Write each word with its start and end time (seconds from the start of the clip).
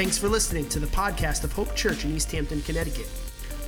Thanks 0.00 0.16
for 0.16 0.30
listening 0.30 0.66
to 0.70 0.78
the 0.78 0.86
podcast 0.86 1.44
of 1.44 1.52
Hope 1.52 1.76
Church 1.76 2.06
in 2.06 2.16
East 2.16 2.32
Hampton, 2.32 2.62
Connecticut. 2.62 3.06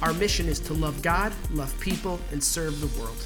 Our 0.01 0.15
mission 0.15 0.49
is 0.49 0.61
to 0.61 0.73
love 0.73 1.03
God, 1.03 1.31
love 1.51 1.79
people, 1.79 2.19
and 2.31 2.43
serve 2.43 2.81
the 2.81 2.87
world. 2.99 3.19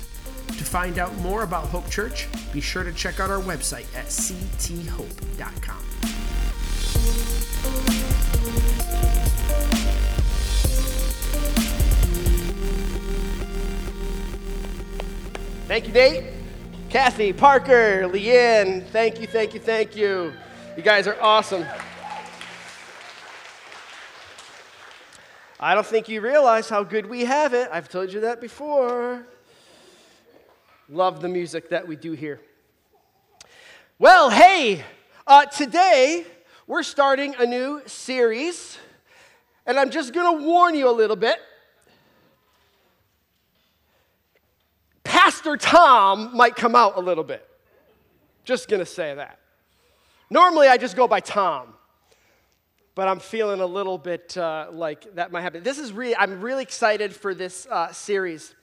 To 0.48 0.64
find 0.64 0.98
out 0.98 1.16
more 1.18 1.45
about 1.45 1.66
Hope 1.66 1.89
Church, 1.89 2.27
be 2.53 2.61
sure 2.61 2.82
to 2.82 2.93
check 2.93 3.21
out 3.21 3.30
our 3.30 3.40
website 3.40 3.86
at 3.96 4.07
cthope.com. 4.07 5.77
Thank 15.68 15.86
you, 15.86 15.93
Nate. 15.93 16.25
Kathy, 16.90 17.32
Parker, 17.32 18.09
Leanne, 18.09 18.84
thank 18.89 19.20
you, 19.20 19.29
thank 19.29 19.54
you, 19.54 19.61
thank 19.61 19.95
you. 19.95 20.32
You 20.76 20.82
guys 20.82 21.07
are 21.07 21.17
awesome. 21.23 21.64
I 25.59 25.75
don't 25.75 25.87
think 25.87 26.11
you 26.11 26.21
realize 26.21 26.69
how 26.69 26.83
good 26.83 27.07
we 27.07 27.25
have 27.25 27.55
it. 27.55 27.71
I've 27.73 27.89
told 27.89 28.13
you 28.13 28.21
that 28.21 28.43
before. 28.43 29.27
Love 30.91 31.23
the 31.23 31.29
music 31.29 31.71
that 31.71 31.89
we 31.89 31.96
do 31.96 32.12
here. 32.12 32.41
Well, 33.98 34.29
hey, 34.29 34.84
uh, 35.27 35.47
today 35.47 36.27
we're 36.67 36.83
starting 36.83 37.34
a 37.39 37.47
new 37.47 37.81
series, 37.87 38.77
and 39.65 39.79
I'm 39.79 39.89
just 39.89 40.12
going 40.12 40.39
to 40.39 40.45
warn 40.45 40.75
you 40.75 40.91
a 40.91 40.92
little 40.92 41.17
bit. 41.17 41.39
Pastor 45.05 45.57
Tom 45.57 46.37
might 46.37 46.55
come 46.55 46.77
out 46.77 46.98
a 46.98 47.01
little 47.01 47.25
bit. 47.25 47.48
Just 48.45 48.69
going 48.69 48.81
to 48.81 48.87
say 48.87 49.15
that. 49.15 49.39
Normally, 50.29 50.69
I 50.69 50.77
just 50.77 50.97
go 50.97 51.09
by 51.09 51.20
Tom 51.20 51.76
but 52.97 53.08
I'm 53.08 53.20
feeling 53.20 53.61
a 53.61 53.66
little 53.66 53.98
bit 53.98 54.36
uh, 54.39 54.69
like 54.72 55.14
that 55.16 55.30
might 55.30 55.42
happen. 55.42 55.62
This 55.62 55.78
is 55.78 55.92
really, 55.92 56.16
I'm 56.16 56.41
really 56.41 56.62
excited 56.62 57.14
for 57.14 57.34
this 57.34 57.66
uh, 57.70 57.92
series. 57.92 58.55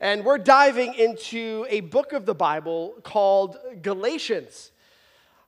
And 0.00 0.24
we're 0.24 0.38
diving 0.38 0.94
into 0.94 1.66
a 1.68 1.80
book 1.80 2.12
of 2.12 2.24
the 2.24 2.36
Bible 2.36 2.94
called 3.02 3.58
Galatians. 3.82 4.70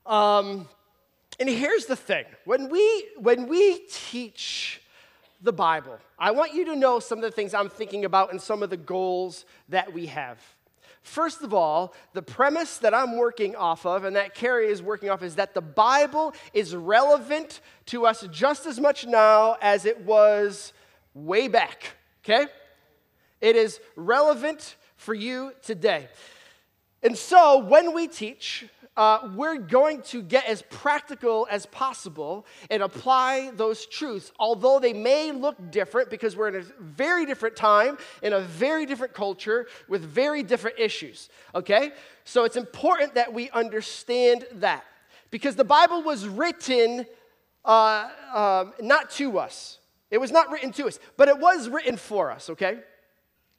Um, 0.05 0.67
and 1.39 1.47
here's 1.47 1.85
the 1.85 1.95
thing 1.95 2.25
when 2.43 2.69
we, 2.69 3.07
when 3.17 3.47
we 3.47 3.79
teach 3.89 4.81
the 5.41 5.53
Bible, 5.53 5.97
I 6.19 6.31
want 6.31 6.53
you 6.53 6.65
to 6.65 6.75
know 6.75 6.99
some 6.99 7.17
of 7.17 7.23
the 7.23 7.31
things 7.31 7.53
I'm 7.53 7.69
thinking 7.69 8.03
about 8.03 8.31
and 8.31 8.41
some 8.41 8.61
of 8.61 8.69
the 8.69 8.77
goals 8.77 9.45
that 9.69 9.93
we 9.93 10.07
have. 10.07 10.37
First 11.03 11.41
of 11.41 11.53
all, 11.53 11.93
the 12.13 12.21
premise 12.21 12.77
that 12.77 12.93
I'm 12.93 13.17
working 13.17 13.55
off 13.55 13.85
of 13.85 14.03
and 14.03 14.15
that 14.15 14.35
Carrie 14.35 14.71
is 14.71 14.81
working 14.81 15.09
off 15.09 15.23
is 15.23 15.35
that 15.35 15.53
the 15.53 15.61
Bible 15.61 16.33
is 16.53 16.75
relevant 16.75 17.59
to 17.87 18.05
us 18.05 18.25
just 18.31 18.65
as 18.65 18.79
much 18.79 19.07
now 19.07 19.57
as 19.61 19.85
it 19.85 20.01
was 20.01 20.73
way 21.13 21.47
back, 21.47 21.95
okay? 22.23 22.45
It 23.41 23.55
is 23.55 23.79
relevant 23.95 24.75
for 24.95 25.15
you 25.15 25.53
today. 25.63 26.07
And 27.01 27.17
so 27.17 27.57
when 27.57 27.93
we 27.93 28.07
teach, 28.07 28.65
uh, 29.01 29.27
we're 29.33 29.57
going 29.57 29.99
to 29.99 30.21
get 30.21 30.45
as 30.45 30.61
practical 30.69 31.47
as 31.49 31.65
possible 31.65 32.45
and 32.69 32.83
apply 32.83 33.49
those 33.55 33.87
truths, 33.87 34.31
although 34.37 34.77
they 34.77 34.93
may 34.93 35.31
look 35.31 35.71
different 35.71 36.11
because 36.11 36.35
we're 36.35 36.49
in 36.49 36.57
a 36.57 36.63
very 36.79 37.25
different 37.25 37.55
time, 37.55 37.97
in 38.21 38.33
a 38.33 38.41
very 38.41 38.85
different 38.85 39.11
culture, 39.11 39.65
with 39.87 40.03
very 40.03 40.43
different 40.43 40.77
issues. 40.77 41.29
Okay? 41.55 41.93
So 42.25 42.43
it's 42.43 42.57
important 42.57 43.15
that 43.15 43.33
we 43.33 43.49
understand 43.49 44.45
that 44.51 44.85
because 45.31 45.55
the 45.55 45.63
Bible 45.63 46.03
was 46.03 46.27
written 46.27 47.07
uh, 47.65 48.07
um, 48.35 48.73
not 48.81 49.09
to 49.11 49.39
us, 49.39 49.79
it 50.11 50.19
was 50.19 50.31
not 50.31 50.51
written 50.51 50.71
to 50.73 50.85
us, 50.85 50.99
but 51.17 51.27
it 51.27 51.39
was 51.39 51.69
written 51.69 51.97
for 51.97 52.29
us, 52.29 52.51
okay? 52.51 52.77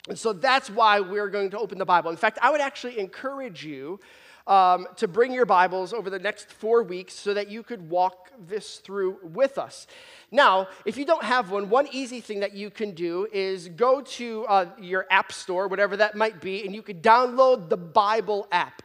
And 0.07 0.17
so 0.17 0.31
that's 0.31 0.69
why 0.69 1.01
we're 1.01 1.29
going 1.29 1.49
to 1.49 1.59
open 1.59 1.79
the 1.79 1.85
Bible. 1.85 2.11
In 2.11 2.17
fact, 2.17 2.39
I 2.41 2.49
would 2.49 2.61
actually 2.61 2.97
encourage 2.97 3.65
you 3.65 3.99
um, 4.45 4.87
to 4.97 5.07
bring 5.07 5.31
your 5.31 5.45
Bibles 5.45 5.93
over 5.93 6.09
the 6.09 6.19
next 6.19 6.51
four 6.51 6.83
weeks 6.83 7.13
so 7.13 7.33
that 7.33 7.49
you 7.49 7.63
could 7.63 7.89
walk 7.89 8.31
this 8.47 8.77
through 8.77 9.17
with 9.23 9.57
us. 9.57 9.87
Now, 10.31 10.67
if 10.85 10.97
you 10.97 11.05
don't 11.05 11.23
have 11.23 11.51
one, 11.51 11.69
one 11.69 11.87
easy 11.91 12.19
thing 12.19 12.41
that 12.41 12.53
you 12.53 12.69
can 12.69 12.91
do 12.91 13.27
is 13.31 13.69
go 13.69 14.01
to 14.01 14.45
uh, 14.45 14.65
your 14.79 15.05
app 15.09 15.31
store, 15.31 15.67
whatever 15.67 15.97
that 15.97 16.15
might 16.15 16.41
be, 16.41 16.65
and 16.65 16.75
you 16.75 16.81
could 16.81 17.01
download 17.01 17.69
the 17.69 17.77
Bible 17.77 18.47
app. 18.51 18.81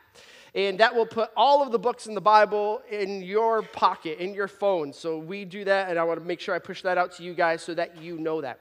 And 0.54 0.78
that 0.80 0.94
will 0.94 1.06
put 1.06 1.30
all 1.36 1.62
of 1.62 1.72
the 1.72 1.78
books 1.78 2.06
in 2.06 2.14
the 2.14 2.20
Bible 2.20 2.80
in 2.90 3.22
your 3.22 3.62
pocket, 3.62 4.18
in 4.18 4.34
your 4.34 4.48
phone. 4.48 4.92
So 4.92 5.18
we 5.18 5.44
do 5.44 5.64
that, 5.64 5.90
and 5.90 5.98
I 5.98 6.04
want 6.04 6.20
to 6.20 6.26
make 6.26 6.40
sure 6.40 6.54
I 6.54 6.58
push 6.58 6.82
that 6.82 6.98
out 6.98 7.12
to 7.16 7.22
you 7.22 7.34
guys 7.34 7.62
so 7.62 7.74
that 7.74 8.00
you 8.00 8.18
know 8.18 8.40
that. 8.40 8.60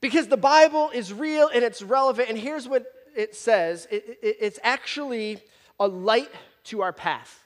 Because 0.00 0.26
the 0.26 0.36
Bible 0.36 0.90
is 0.92 1.12
real 1.12 1.48
and 1.54 1.64
it's 1.64 1.80
relevant. 1.80 2.28
And 2.28 2.36
here's 2.36 2.68
what 2.68 2.84
it 3.16 3.34
says 3.34 3.86
it, 3.90 4.18
it, 4.22 4.36
it's 4.40 4.58
actually 4.62 5.40
a 5.78 5.86
light 5.86 6.30
to 6.64 6.82
our 6.82 6.92
path. 6.92 7.38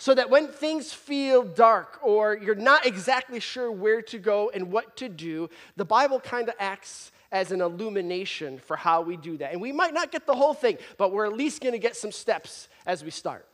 So 0.00 0.14
that 0.14 0.30
when 0.30 0.46
things 0.46 0.92
feel 0.92 1.42
dark 1.42 1.98
or 2.02 2.36
you're 2.36 2.54
not 2.54 2.86
exactly 2.86 3.40
sure 3.40 3.70
where 3.72 4.00
to 4.02 4.18
go 4.18 4.48
and 4.54 4.70
what 4.70 4.96
to 4.98 5.08
do, 5.08 5.50
the 5.76 5.84
Bible 5.84 6.20
kind 6.20 6.48
of 6.48 6.54
acts 6.60 7.10
as 7.32 7.50
an 7.50 7.60
illumination 7.60 8.58
for 8.58 8.76
how 8.76 9.02
we 9.02 9.16
do 9.16 9.36
that. 9.38 9.52
And 9.52 9.60
we 9.60 9.72
might 9.72 9.92
not 9.92 10.12
get 10.12 10.24
the 10.24 10.36
whole 10.36 10.54
thing, 10.54 10.78
but 10.98 11.12
we're 11.12 11.26
at 11.26 11.32
least 11.32 11.60
going 11.60 11.72
to 11.72 11.80
get 11.80 11.96
some 11.96 12.12
steps 12.12 12.68
as 12.86 13.02
we 13.02 13.10
start. 13.10 13.46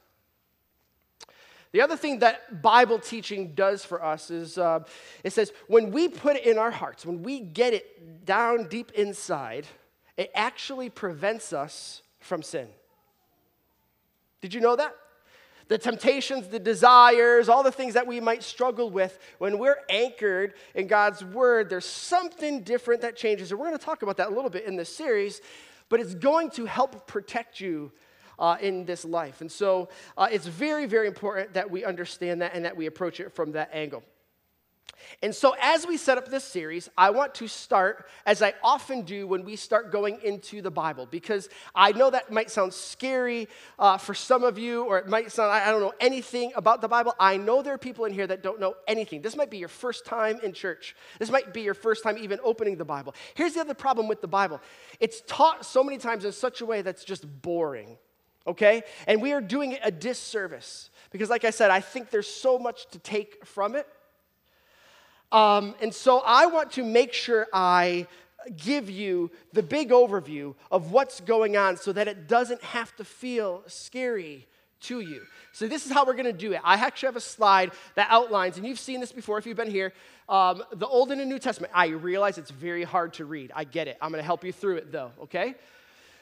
The 1.73 1.81
other 1.81 1.97
thing 1.97 2.21
that 2.21 2.62
Bible 2.62 3.01
teaching 3.01 3.55
does 3.55 3.85
for 3.85 4.05
us 4.05 4.31
is 4.31 4.59
uh, 4.59 4.85
it 5.25 5.33
says 5.33 5.53
when 5.67 5.91
we 5.91 6.06
put 6.06 6.37
it 6.37 6.47
in 6.47 6.56
our 6.56 6.71
hearts, 6.71 7.05
when 7.05 7.25
we 7.25 7.41
get 7.41 7.75
it 7.75 8.25
down 8.25 8.69
deep 8.69 8.93
inside, 8.93 9.67
it 10.16 10.30
actually 10.34 10.91
prevents 10.91 11.52
us 11.52 12.02
from 12.20 12.42
sin. 12.42 12.69
Did 14.41 14.54
you 14.54 14.60
know 14.60 14.76
that? 14.76 14.94
The 15.69 15.78
temptations, 15.78 16.48
the 16.48 16.58
desires, 16.58 17.48
all 17.48 17.62
the 17.62 17.72
things 17.72 17.94
that 17.94 18.06
we 18.06 18.20
might 18.20 18.42
struggle 18.42 18.91
with, 18.91 19.19
when 19.38 19.58
we're 19.58 19.78
anchored 19.88 20.54
in 20.75 20.86
God's 20.86 21.25
word, 21.25 21.70
there's 21.70 21.86
something 21.86 22.62
different 22.62 23.00
that 23.00 23.16
changes. 23.16 23.50
And 23.50 23.58
we're 23.58 23.69
going 23.69 23.78
to 23.78 23.84
talk 23.84 24.02
about 24.02 24.19
that 24.19 24.28
a 24.28 24.34
little 24.34 24.50
bit 24.50 24.66
in 24.66 24.76
this 24.76 24.94
series, 24.94 25.41
but 25.88 26.00
it's 26.00 26.14
going 26.14 26.50
to 26.50 26.66
help 26.66 27.06
protect 27.06 27.60
you 27.60 27.91
uh, 28.38 28.56
in 28.60 28.84
this 28.84 29.04
life. 29.04 29.41
And 29.41 29.50
so 29.50 29.88
uh, 30.19 30.28
it's 30.31 30.46
very, 30.46 30.86
very 30.86 31.06
important 31.06 31.54
that 31.54 31.70
we 31.70 31.84
understand 31.84 32.42
that 32.42 32.52
and 32.54 32.64
that 32.64 32.76
we 32.76 32.86
approach 32.86 33.20
it 33.20 33.32
from 33.32 33.52
that 33.52 33.70
angle. 33.72 34.02
And 35.22 35.34
so, 35.34 35.55
as 35.61 35.87
we 35.87 35.97
set 35.97 36.19
up 36.19 36.28
this 36.28 36.45
series, 36.45 36.89
I 36.97 37.11
want 37.11 37.34
to 37.37 37.49
start, 37.49 38.06
as 38.27 38.43
I 38.43 38.55
often 38.62 39.03
do 39.03 39.27
when 39.27 39.45
we 39.45 39.56
start 39.56 39.93
going 39.93 40.19
into 40.22 40.61
the 40.61 40.71
Bible, 40.71 41.06
because 41.06 41.49
I 41.75 41.93
know 41.93 42.11
that 42.11 42.31
might 42.31 42.50
sound 42.50 42.75
scary 42.75 43.49
uh, 43.78 43.97
for 43.97 44.15
some 44.15 44.44
of 44.44 44.59
you, 44.59 44.84
or 44.84 44.99
it 44.99 45.09
might 45.09 45.31
sound, 45.33 45.53
I 45.53 45.71
don't 45.71 45.81
know 45.81 45.94
anything 46.00 46.53
about 46.56 46.81
the 46.81 46.89
Bible. 46.89 47.15
I 47.19 47.37
know 47.37 47.62
there 47.62 47.75
are 47.75 47.78
people 47.78 48.05
in 48.05 48.12
here 48.12 48.27
that 48.27 48.43
don't 48.43 48.61
know 48.61 48.75
anything. 48.87 49.23
This 49.23 49.37
might 49.37 49.50
be 49.50 49.59
your 49.59 49.69
first 49.69 50.05
time 50.05 50.41
in 50.43 50.53
church, 50.53 50.97
this 51.19 51.31
might 51.31 51.55
be 51.55 51.62
your 51.62 51.75
first 51.75 52.03
time 52.03 52.19
even 52.19 52.39
opening 52.43 52.77
the 52.77 52.84
Bible. 52.84 53.15
Here's 53.34 53.55
the 53.55 53.61
other 53.61 53.75
problem 53.75 54.09
with 54.09 54.21
the 54.21 54.28
Bible 54.28 54.61
it's 55.00 55.23
taught 55.27 55.65
so 55.65 55.83
many 55.83 55.99
times 55.99 56.25
in 56.25 56.33
such 56.33 56.61
a 56.61 56.67
way 56.67 56.83
that's 56.83 57.05
just 57.05 57.25
boring, 57.43 57.99
okay? 58.47 58.83
And 59.06 59.23
we 59.23 59.33
are 59.33 59.41
doing 59.41 59.73
it 59.73 59.81
a 59.84 59.91
disservice, 59.91 60.91
because, 61.11 61.31
like 61.31 61.44
I 61.44 61.50
said, 61.50 61.71
I 61.71 61.81
think 61.81 62.11
there's 62.11 62.28
so 62.28 62.59
much 62.59 62.87
to 62.91 62.99
take 62.99 63.47
from 63.47 63.75
it. 63.75 63.87
Um, 65.34 65.75
and 65.83 65.93
so 65.93 66.22
I 66.25 66.47
want 66.47 66.71
to 66.72 66.84
make 66.84 67.12
sure 67.12 67.49
I 67.53 68.06
give 68.56 68.89
you 68.89 69.33
the 69.53 69.65
big 69.65 69.91
overview 69.91 70.55
of 70.70 70.93
what's 70.93 71.20
going 71.20 71.56
on 71.56 71.76
so 71.76 71.93
that 71.93 72.06
it 72.06 72.29
doesn't 72.29 72.62
have 72.62 72.94
to 72.97 73.05
feel 73.05 73.64
scary 73.67 74.47
to 74.82 75.00
you. 75.00 75.23
So, 75.53 75.67
this 75.67 75.87
is 75.87 75.93
how 75.93 76.05
we're 76.05 76.14
going 76.14 76.25
to 76.26 76.32
do 76.32 76.53
it. 76.53 76.61
I 76.62 76.75
actually 76.75 77.08
have 77.08 77.17
a 77.17 77.20
slide 77.20 77.73
that 77.94 78.08
outlines, 78.11 78.58
and 78.58 78.67
you've 78.67 78.79
seen 78.79 79.00
this 79.00 79.12
before 79.12 79.38
if 79.38 79.47
you've 79.47 79.56
been 79.56 79.70
here, 79.70 79.93
um, 80.29 80.62
the 80.73 80.87
Old 80.87 81.11
and 81.11 81.20
the 81.20 81.25
New 81.25 81.38
Testament. 81.38 81.73
I 81.75 81.88
realize 81.88 82.38
it's 82.38 82.50
very 82.50 82.85
hard 82.85 83.14
to 83.14 83.25
read. 83.25 83.50
I 83.56 83.64
get 83.64 83.88
it. 83.88 83.97
I'm 84.00 84.11
going 84.11 84.23
to 84.23 84.26
help 84.26 84.44
you 84.44 84.53
through 84.53 84.76
it, 84.76 84.93
though, 84.93 85.11
okay? 85.23 85.55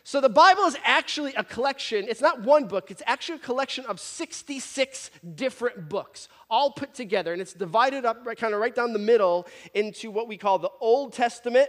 So 0.05 0.21
the 0.21 0.29
Bible 0.29 0.65
is 0.65 0.77
actually 0.83 1.33
a 1.35 1.45
collection, 1.45 2.07
it's 2.09 2.21
not 2.21 2.43
one 2.43 2.67
book, 2.67 2.91
it's 2.91 3.03
actually 3.07 3.37
a 3.37 3.43
collection 3.43 3.87
of 3.87 4.01
66 4.01 5.11
different 5.37 5.89
books, 5.89 6.29
all 6.51 6.73
put 6.73 6.93
together. 6.93 7.33
And 7.33 7.41
it's 7.41 7.53
divided 7.53 8.05
up 8.05 8.27
right, 8.27 8.37
kind 8.37 8.53
of 8.53 8.61
right 8.61 8.75
down 8.75 8.93
the 8.93 8.99
middle 8.99 9.47
into 9.75 10.11
what 10.11 10.27
we 10.27 10.37
call 10.37 10.59
the 10.59 10.73
Old 10.81 11.13
Testament 11.13 11.69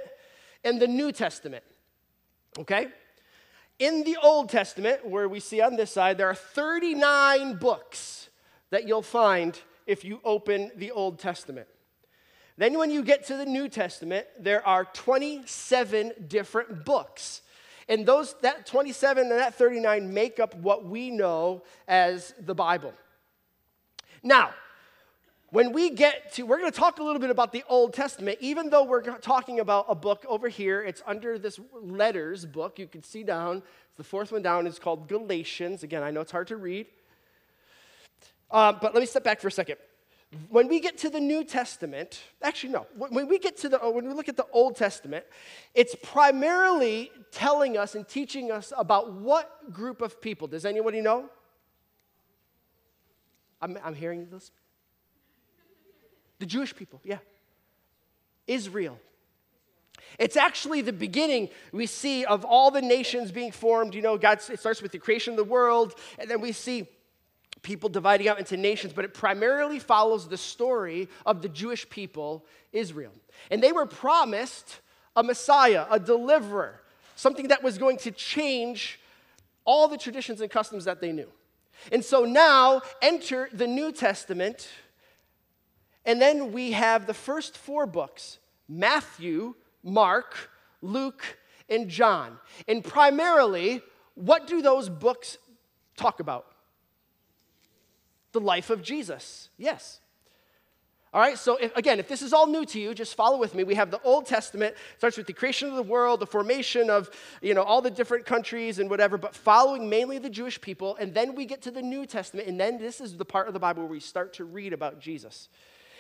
and 0.63 0.81
the 0.81 0.87
New 0.87 1.11
Testament. 1.11 1.63
Okay? 2.57 2.87
In 3.77 4.03
the 4.03 4.17
Old 4.21 4.49
Testament, 4.49 5.05
where 5.05 5.29
we 5.29 5.39
see 5.39 5.61
on 5.61 5.75
this 5.75 5.91
side, 5.91 6.17
there 6.17 6.29
are 6.29 6.35
39 6.35 7.57
books 7.57 8.29
that 8.71 8.87
you'll 8.87 9.03
find 9.03 9.59
if 9.85 10.03
you 10.03 10.19
open 10.23 10.71
the 10.75 10.89
Old 10.89 11.19
Testament. 11.19 11.67
Then, 12.57 12.77
when 12.77 12.91
you 12.91 13.03
get 13.03 13.25
to 13.27 13.37
the 13.37 13.45
New 13.45 13.67
Testament, 13.67 14.27
there 14.39 14.65
are 14.67 14.85
27 14.85 16.13
different 16.27 16.85
books 16.85 17.41
and 17.87 18.05
those 18.05 18.35
that 18.41 18.65
27 18.65 19.31
and 19.31 19.39
that 19.39 19.55
39 19.55 20.13
make 20.13 20.39
up 20.39 20.55
what 20.55 20.85
we 20.85 21.09
know 21.09 21.63
as 21.87 22.33
the 22.39 22.55
Bible. 22.55 22.93
Now, 24.21 24.51
when 25.53 25.71
we 25.71 25.91
get 25.91 26.33
to, 26.33 26.47
we're 26.47 26.57
going 26.57 26.71
to 26.71 26.77
talk 26.77 26.97
a 26.97 27.03
little 27.03 27.21
bit 27.21 27.29
about 27.29 27.51
the 27.51 27.63
Old 27.69 27.93
Testament, 27.93 28.39
even 28.41 28.71
though 28.71 28.83
we're 28.83 29.03
talking 29.03 29.59
about 29.59 29.85
a 29.87 29.93
book 29.93 30.25
over 30.27 30.49
here. 30.49 30.81
It's 30.81 31.03
under 31.05 31.37
this 31.37 31.59
letters 31.79 32.43
book. 32.43 32.79
You 32.79 32.87
can 32.87 33.03
see 33.03 33.21
down, 33.21 33.61
the 33.97 34.03
fourth 34.03 34.31
one 34.31 34.41
down. 34.41 34.65
is 34.65 34.79
called 34.79 35.07
Galatians. 35.07 35.83
Again, 35.83 36.01
I 36.01 36.09
know 36.09 36.21
it's 36.21 36.31
hard 36.31 36.47
to 36.47 36.57
read. 36.57 36.87
Uh, 38.49 38.71
but 38.71 38.95
let 38.95 39.01
me 39.01 39.05
step 39.05 39.23
back 39.23 39.41
for 39.41 39.47
a 39.47 39.51
second. 39.51 39.77
When 40.49 40.67
we 40.67 40.79
get 40.79 40.97
to 40.99 41.09
the 41.09 41.19
New 41.19 41.43
Testament, 41.43 42.21
actually, 42.41 42.73
no, 42.73 42.87
when 42.95 43.27
we 43.27 43.39
get 43.39 43.57
to 43.57 43.69
the, 43.69 43.77
when 43.77 44.07
we 44.07 44.13
look 44.13 44.29
at 44.29 44.37
the 44.37 44.47
Old 44.51 44.75
Testament, 44.75 45.25
it's 45.73 45.95
primarily 46.01 47.11
telling 47.31 47.77
us 47.77 47.95
and 47.95 48.07
teaching 48.07 48.51
us 48.51 48.73
about 48.77 49.13
what 49.13 49.71
group 49.71 50.01
of 50.01 50.21
people. 50.21 50.47
Does 50.47 50.65
anybody 50.65 51.01
know? 51.01 51.29
I'm, 53.61 53.77
I'm 53.83 53.95
hearing 53.95 54.27
this 54.29 54.51
the 56.39 56.45
Jewish 56.45 56.75
people, 56.75 56.99
yeah. 57.05 57.19
Israel. 58.47 58.99
It's 60.19 60.35
actually 60.35 60.81
the 60.81 60.91
beginning 60.91 61.49
we 61.71 61.85
see 61.85 62.25
of 62.25 62.43
all 62.43 62.69
the 62.69 62.81
nations 62.81 63.31
being 63.31 63.51
formed. 63.51 63.95
You 63.95 64.01
know, 64.01 64.17
God, 64.17 64.39
it 64.49 64.59
starts 64.59 64.81
with 64.81 64.91
the 64.91 64.99
creation 64.99 65.33
of 65.33 65.37
the 65.37 65.45
world, 65.45 65.95
and 66.19 66.29
then 66.29 66.41
we 66.41 66.51
see 66.51 66.89
people 67.63 67.89
dividing 67.89 68.27
out 68.27 68.37
into 68.37 68.55
nations, 68.55 68.93
but 68.93 69.05
it 69.05 69.13
primarily 69.13 69.79
follows 69.79 70.27
the 70.27 70.37
story 70.37 71.09
of 71.25 71.41
the 71.41 71.49
Jewish 71.49 71.89
people, 71.89 72.45
Israel. 72.71 73.13
And 73.49 73.63
they 73.63 73.71
were 73.71 73.87
promised 73.87 74.81
a 75.15 75.23
Messiah, 75.23 75.85
a 75.89 75.99
deliverer, 75.99 76.81
something 77.15 77.47
that 77.47 77.63
was 77.63 77.77
going 77.77 77.97
to 77.97 78.11
change 78.11 78.99
all 79.65 79.87
the 79.87 79.97
traditions 79.97 80.41
and 80.41 80.51
customs 80.51 80.85
that 80.85 81.01
they 81.01 81.11
knew. 81.11 81.29
And 81.91 82.05
so 82.05 82.25
now 82.25 82.81
enter 83.01 83.49
the 83.51 83.67
New 83.67 83.91
Testament 83.91 84.69
and 86.05 86.21
then 86.21 86.51
we 86.51 86.73
have 86.73 87.05
the 87.05 87.13
first 87.13 87.57
four 87.57 87.85
books 87.85 88.39
Matthew, 88.67 89.55
Mark, 89.83 90.49
Luke, 90.81 91.23
and 91.69 91.89
John. 91.89 92.37
And 92.67 92.83
primarily, 92.83 93.81
what 94.15 94.47
do 94.47 94.61
those 94.61 94.89
books 94.89 95.37
talk 95.97 96.19
about? 96.19 96.45
The 98.33 98.41
life 98.41 98.69
of 98.69 98.83
Jesus. 98.83 99.49
Yes. 99.57 99.99
All 101.13 101.21
right, 101.21 101.37
so 101.37 101.57
if, 101.57 101.75
again, 101.77 101.99
if 101.99 102.07
this 102.07 102.23
is 102.23 102.33
all 102.33 102.47
new 102.47 102.65
to 102.65 102.79
you, 102.79 102.95
just 102.95 103.13
follow 103.13 103.37
with 103.37 103.53
me. 103.53 103.63
We 103.63 103.75
have 103.75 103.91
the 103.91 104.01
Old 104.01 104.25
Testament, 104.25 104.75
starts 104.97 105.15
with 105.15 105.27
the 105.27 105.33
creation 105.33 105.69
of 105.69 105.75
the 105.75 105.83
world, 105.83 106.19
the 106.19 106.25
formation 106.25 106.89
of, 106.89 107.11
you 107.39 107.53
know, 107.53 107.61
all 107.61 107.83
the 107.83 107.91
different 107.91 108.25
countries 108.25 108.79
and 108.79 108.89
whatever, 108.89 109.19
but 109.19 109.35
following 109.35 109.87
mainly 109.87 110.17
the 110.17 110.29
Jewish 110.29 110.59
people, 110.59 110.95
and 110.95 111.13
then 111.13 111.35
we 111.35 111.45
get 111.45 111.61
to 111.61 111.71
the 111.71 111.83
New 111.83 112.07
Testament, 112.07 112.47
and 112.47 112.59
then 112.59 112.79
this 112.79 112.99
is 112.99 113.15
the 113.15 113.25
part 113.25 113.47
of 113.47 113.53
the 113.53 113.59
Bible 113.59 113.83
where 113.83 113.91
we 113.91 113.99
start 113.99 114.33
to 114.33 114.43
read 114.43 114.73
about 114.73 114.99
Jesus. 114.99 115.49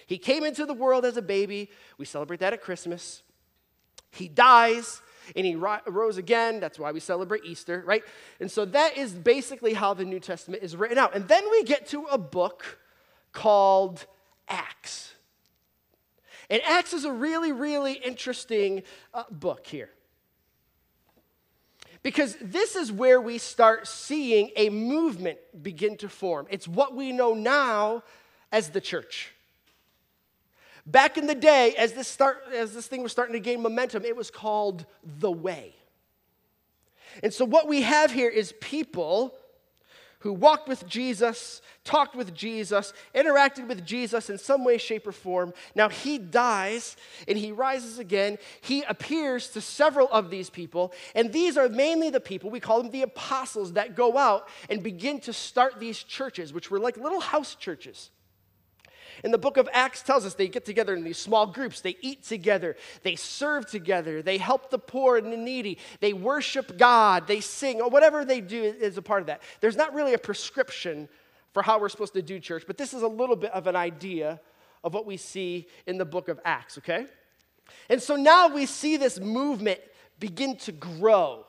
He 0.07 0.17
came 0.17 0.43
into 0.43 0.65
the 0.65 0.73
world 0.73 1.05
as 1.05 1.15
a 1.15 1.21
baby. 1.21 1.69
We 1.99 2.05
celebrate 2.05 2.39
that 2.39 2.53
at 2.53 2.61
Christmas. 2.61 3.21
He 4.09 4.27
dies 4.27 4.99
and 5.35 5.45
he 5.45 5.55
rose 5.55 6.17
again. 6.17 6.59
That's 6.59 6.79
why 6.79 6.91
we 6.91 6.99
celebrate 6.99 7.45
Easter, 7.45 7.83
right? 7.85 8.03
And 8.39 8.51
so 8.51 8.65
that 8.65 8.97
is 8.97 9.13
basically 9.13 9.73
how 9.73 9.93
the 9.93 10.05
New 10.05 10.19
Testament 10.19 10.63
is 10.63 10.75
written 10.75 10.97
out. 10.97 11.15
And 11.15 11.27
then 11.27 11.43
we 11.51 11.63
get 11.63 11.87
to 11.87 12.03
a 12.05 12.17
book 12.17 12.79
called 13.31 14.05
Acts. 14.47 15.13
And 16.49 16.61
Acts 16.65 16.93
is 16.93 17.05
a 17.05 17.11
really, 17.11 17.51
really 17.51 17.93
interesting 17.93 18.83
uh, 19.13 19.23
book 19.31 19.65
here. 19.65 19.89
Because 22.03 22.35
this 22.41 22.75
is 22.75 22.91
where 22.91 23.21
we 23.21 23.37
start 23.37 23.87
seeing 23.87 24.51
a 24.57 24.69
movement 24.69 25.39
begin 25.61 25.95
to 25.97 26.09
form. 26.09 26.47
It's 26.49 26.67
what 26.67 26.95
we 26.95 27.13
know 27.13 27.33
now 27.33 28.03
as 28.51 28.69
the 28.69 28.81
church. 28.81 29.32
Back 30.85 31.17
in 31.17 31.27
the 31.27 31.35
day, 31.35 31.73
as 31.77 31.93
this, 31.93 32.07
start, 32.07 32.43
as 32.53 32.73
this 32.73 32.87
thing 32.87 33.03
was 33.03 33.11
starting 33.11 33.33
to 33.33 33.39
gain 33.39 33.61
momentum, 33.61 34.03
it 34.03 34.15
was 34.15 34.29
called 34.29 34.85
the 35.03 35.31
way. 35.31 35.73
And 37.21 37.33
so, 37.33 37.45
what 37.45 37.67
we 37.67 37.83
have 37.83 38.11
here 38.11 38.29
is 38.29 38.53
people 38.59 39.33
who 40.23 40.31
walked 40.31 40.69
with 40.69 40.87
Jesus, 40.87 41.61
talked 41.83 42.15
with 42.15 42.33
Jesus, 42.33 42.93
interacted 43.13 43.67
with 43.67 43.85
Jesus 43.85 44.29
in 44.29 44.37
some 44.37 44.63
way, 44.63 44.77
shape, 44.77 45.05
or 45.05 45.11
form. 45.11 45.53
Now 45.75 45.89
he 45.89 46.17
dies 46.17 46.95
and 47.27 47.37
he 47.37 47.51
rises 47.51 47.99
again. 47.99 48.37
He 48.61 48.83
appears 48.83 49.49
to 49.49 49.59
several 49.59 50.07
of 50.07 50.29
these 50.29 50.49
people, 50.49 50.93
and 51.13 51.33
these 51.33 51.57
are 51.57 51.67
mainly 51.67 52.09
the 52.09 52.21
people, 52.21 52.49
we 52.49 52.61
call 52.61 52.81
them 52.81 52.91
the 52.91 53.01
apostles, 53.01 53.73
that 53.73 53.95
go 53.95 54.17
out 54.17 54.47
and 54.69 54.81
begin 54.81 55.19
to 55.21 55.33
start 55.33 55.79
these 55.79 56.01
churches, 56.01 56.53
which 56.53 56.71
were 56.71 56.79
like 56.79 56.95
little 56.95 57.19
house 57.19 57.55
churches. 57.55 58.09
And 59.23 59.33
the 59.33 59.37
book 59.37 59.57
of 59.57 59.67
Acts 59.73 60.01
tells 60.01 60.25
us 60.25 60.33
they 60.33 60.47
get 60.47 60.65
together 60.65 60.93
in 60.93 61.03
these 61.03 61.17
small 61.17 61.45
groups, 61.45 61.81
they 61.81 61.97
eat 62.01 62.23
together, 62.23 62.75
they 63.03 63.15
serve 63.15 63.65
together, 63.69 64.21
they 64.21 64.37
help 64.37 64.69
the 64.69 64.79
poor 64.79 65.17
and 65.17 65.31
the 65.31 65.37
needy, 65.37 65.77
they 65.99 66.13
worship 66.13 66.77
God, 66.77 67.27
they 67.27 67.41
sing, 67.41 67.81
or 67.81 67.89
whatever 67.89 68.25
they 68.25 68.41
do 68.41 68.63
is 68.63 68.97
a 68.97 69.01
part 69.01 69.21
of 69.21 69.27
that. 69.27 69.41
There's 69.61 69.75
not 69.75 69.93
really 69.93 70.13
a 70.13 70.19
prescription 70.19 71.09
for 71.53 71.61
how 71.61 71.79
we're 71.79 71.89
supposed 71.89 72.13
to 72.13 72.21
do 72.21 72.39
church, 72.39 72.63
but 72.65 72.77
this 72.77 72.93
is 72.93 73.01
a 73.01 73.07
little 73.07 73.35
bit 73.35 73.51
of 73.51 73.67
an 73.67 73.75
idea 73.75 74.39
of 74.83 74.93
what 74.93 75.05
we 75.05 75.17
see 75.17 75.67
in 75.85 75.97
the 75.97 76.05
book 76.05 76.27
of 76.27 76.39
Acts, 76.43 76.77
okay? 76.79 77.05
And 77.89 78.01
so 78.01 78.15
now 78.15 78.47
we 78.47 78.65
see 78.65 78.97
this 78.97 79.19
movement 79.19 79.79
begin 80.19 80.57
to 80.57 80.71
grow. 80.71 81.45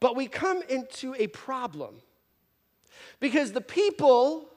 But 0.00 0.16
we 0.16 0.26
come 0.26 0.62
into 0.68 1.14
a 1.14 1.26
problem. 1.28 1.96
Because 3.20 3.52
the 3.52 3.60
people 3.60 4.48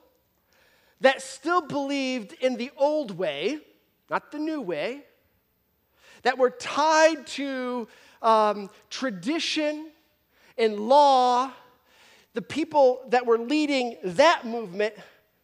that 1.00 1.22
still 1.22 1.62
believed 1.62 2.34
in 2.40 2.56
the 2.56 2.70
old 2.76 3.16
way, 3.16 3.60
not 4.08 4.32
the 4.32 4.38
new 4.38 4.60
way, 4.60 5.02
that 6.22 6.38
were 6.38 6.50
tied 6.50 7.26
to 7.26 7.88
um, 8.22 8.68
tradition 8.90 9.90
and 10.58 10.78
law, 10.78 11.50
the 12.34 12.42
people 12.42 13.00
that 13.08 13.26
were 13.26 13.38
leading 13.38 13.96
that 14.04 14.44
movement 14.44 14.94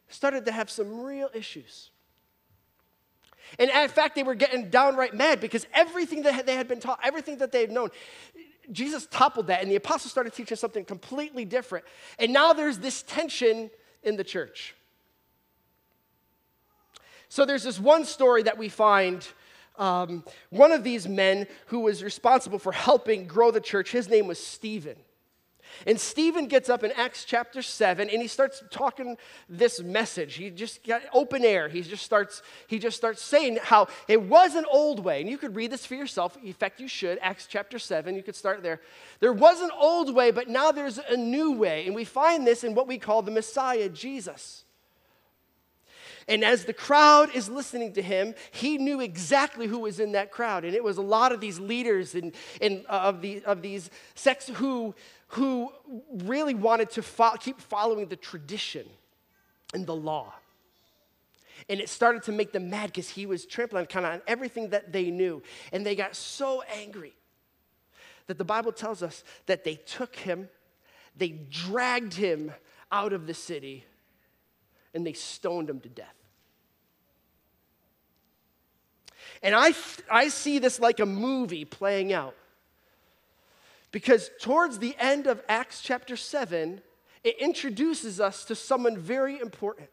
started 0.08 0.44
to 0.46 0.52
have 0.52 0.70
some 0.70 1.00
real 1.00 1.30
issues. 1.34 1.90
And 3.58 3.70
in 3.70 3.88
fact, 3.88 4.14
they 4.14 4.22
were 4.22 4.34
getting 4.34 4.70
downright 4.70 5.14
mad 5.14 5.40
because 5.40 5.66
everything 5.72 6.22
that 6.22 6.46
they 6.46 6.54
had 6.54 6.68
been 6.68 6.80
taught, 6.80 7.00
everything 7.02 7.38
that 7.38 7.52
they 7.52 7.62
had 7.62 7.70
known, 7.70 7.90
Jesus 8.70 9.06
toppled 9.10 9.46
that, 9.46 9.62
and 9.62 9.70
the 9.70 9.76
apostles 9.76 10.10
started 10.10 10.32
teaching 10.32 10.56
something 10.56 10.84
completely 10.84 11.44
different. 11.44 11.84
And 12.18 12.32
now 12.32 12.52
there's 12.52 12.78
this 12.78 13.02
tension 13.02 13.70
in 14.02 14.16
the 14.16 14.24
church. 14.24 14.74
So 17.28 17.44
there's 17.44 17.64
this 17.64 17.80
one 17.80 18.04
story 18.04 18.42
that 18.44 18.58
we 18.58 18.68
find. 18.68 19.26
Um, 19.78 20.24
one 20.50 20.72
of 20.72 20.84
these 20.84 21.06
men 21.06 21.46
who 21.66 21.80
was 21.80 22.02
responsible 22.02 22.58
for 22.58 22.72
helping 22.72 23.26
grow 23.26 23.50
the 23.50 23.60
church, 23.60 23.92
his 23.92 24.08
name 24.08 24.26
was 24.26 24.38
Stephen. 24.38 24.96
And 25.86 26.00
Stephen 26.00 26.46
gets 26.46 26.70
up 26.70 26.84
in 26.84 26.92
Acts 26.92 27.24
chapter 27.24 27.60
7 27.60 28.08
and 28.08 28.22
he 28.22 28.28
starts 28.28 28.62
talking 28.70 29.16
this 29.48 29.82
message. 29.82 30.34
He 30.34 30.50
just 30.50 30.84
got 30.84 31.02
open 31.12 31.44
air. 31.44 31.68
He 31.68 31.82
just 31.82 32.04
starts, 32.04 32.42
he 32.66 32.78
just 32.78 32.96
starts 32.96 33.22
saying 33.22 33.58
how 33.62 33.88
it 34.08 34.22
was 34.22 34.54
an 34.54 34.64
old 34.70 35.00
way. 35.04 35.20
And 35.20 35.28
you 35.28 35.38
could 35.38 35.54
read 35.54 35.70
this 35.70 35.84
for 35.84 35.94
yourself. 35.94 36.38
In 36.42 36.52
fact, 36.52 36.80
you 36.80 36.88
should. 36.88 37.18
Acts 37.20 37.46
chapter 37.46 37.78
7, 37.78 38.14
you 38.14 38.22
could 38.22 38.36
start 38.36 38.62
there. 38.62 38.80
There 39.20 39.32
was 39.32 39.60
an 39.60 39.70
old 39.78 40.14
way, 40.14 40.30
but 40.30 40.48
now 40.48 40.72
there's 40.72 40.98
a 40.98 41.16
new 41.16 41.52
way. 41.52 41.86
And 41.86 41.94
we 41.94 42.04
find 42.04 42.46
this 42.46 42.64
in 42.64 42.74
what 42.74 42.86
we 42.86 42.98
call 42.98 43.22
the 43.22 43.30
Messiah, 43.30 43.88
Jesus. 43.88 44.64
And 46.28 46.44
as 46.44 46.64
the 46.64 46.72
crowd 46.72 47.34
is 47.34 47.48
listening 47.48 47.92
to 47.92 48.02
him, 48.02 48.34
he 48.50 48.78
knew 48.78 49.00
exactly 49.00 49.68
who 49.68 49.78
was 49.78 50.00
in 50.00 50.12
that 50.12 50.32
crowd. 50.32 50.64
And 50.64 50.74
it 50.74 50.82
was 50.82 50.98
a 50.98 51.02
lot 51.02 51.30
of 51.30 51.40
these 51.40 51.60
leaders 51.60 52.14
and, 52.14 52.34
and 52.60 52.84
uh, 52.88 53.02
of, 53.04 53.20
the, 53.20 53.44
of 53.44 53.62
these 53.62 53.90
sects 54.16 54.48
who, 54.48 54.94
who 55.28 55.70
really 56.24 56.54
wanted 56.54 56.90
to 56.90 57.02
fo- 57.02 57.36
keep 57.38 57.60
following 57.60 58.08
the 58.08 58.16
tradition 58.16 58.88
and 59.72 59.86
the 59.86 59.94
law. 59.94 60.34
And 61.68 61.80
it 61.80 61.88
started 61.88 62.24
to 62.24 62.32
make 62.32 62.52
them 62.52 62.70
mad 62.70 62.88
because 62.88 63.08
he 63.08 63.26
was 63.26 63.46
trampling 63.46 63.86
kind 63.86 64.04
of 64.04 64.12
on 64.14 64.22
everything 64.26 64.70
that 64.70 64.92
they 64.92 65.10
knew. 65.10 65.42
And 65.72 65.86
they 65.86 65.94
got 65.94 66.16
so 66.16 66.62
angry 66.76 67.14
that 68.26 68.36
the 68.36 68.44
Bible 68.44 68.72
tells 68.72 69.02
us 69.02 69.22
that 69.46 69.62
they 69.62 69.76
took 69.76 70.16
him, 70.16 70.48
they 71.16 71.28
dragged 71.28 72.14
him 72.14 72.52
out 72.90 73.12
of 73.12 73.26
the 73.26 73.34
city, 73.34 73.84
and 74.96 75.06
they 75.06 75.12
stoned 75.12 75.70
him 75.70 75.78
to 75.80 75.88
death. 75.88 76.14
And 79.42 79.54
I, 79.54 79.74
I 80.10 80.28
see 80.28 80.58
this 80.58 80.80
like 80.80 80.98
a 80.98 81.06
movie 81.06 81.64
playing 81.64 82.12
out. 82.12 82.34
Because 83.92 84.30
towards 84.40 84.78
the 84.78 84.96
end 84.98 85.26
of 85.26 85.42
Acts 85.48 85.80
chapter 85.80 86.16
7, 86.16 86.80
it 87.22 87.38
introduces 87.38 88.20
us 88.20 88.44
to 88.46 88.54
someone 88.54 88.96
very 88.96 89.38
important. 89.38 89.90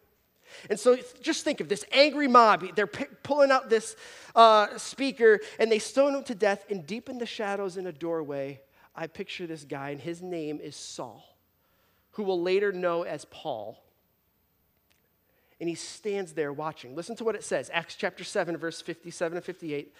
And 0.70 0.80
so 0.80 0.98
just 1.22 1.44
think 1.44 1.60
of 1.60 1.68
this 1.68 1.84
angry 1.92 2.28
mob. 2.28 2.76
They're 2.76 2.88
p- 2.88 3.06
pulling 3.24 3.52
out 3.52 3.70
this 3.70 3.96
uh, 4.36 4.78
speaker 4.78 5.40
and 5.60 5.72
they 5.72 5.80
stone 5.80 6.16
him 6.16 6.24
to 6.24 6.36
death. 6.36 6.64
And 6.70 6.88
deep 6.88 7.10
in 7.10 7.18
the 7.18 7.26
shadows 7.26 7.76
in 7.76 7.88
a 7.88 7.92
doorway, 7.92 8.62
I 8.96 9.08
picture 9.08 9.48
this 9.48 9.66
guy, 9.66 9.90
and 9.90 10.00
his 10.00 10.22
name 10.22 10.60
is 10.62 10.76
Saul, 10.76 11.38
who 12.12 12.24
will 12.24 12.42
later 12.42 12.72
know 12.72 13.04
as 13.04 13.26
Paul. 13.26 13.83
And 15.64 15.70
he 15.70 15.76
stands 15.76 16.34
there 16.34 16.52
watching. 16.52 16.94
Listen 16.94 17.16
to 17.16 17.24
what 17.24 17.36
it 17.36 17.44
says 17.46 17.72
Acts 17.74 17.96
chapter 17.96 18.26
7, 18.26 18.58
verse 18.58 18.82
57 18.82 19.38
and 19.38 19.46
58. 19.46 19.94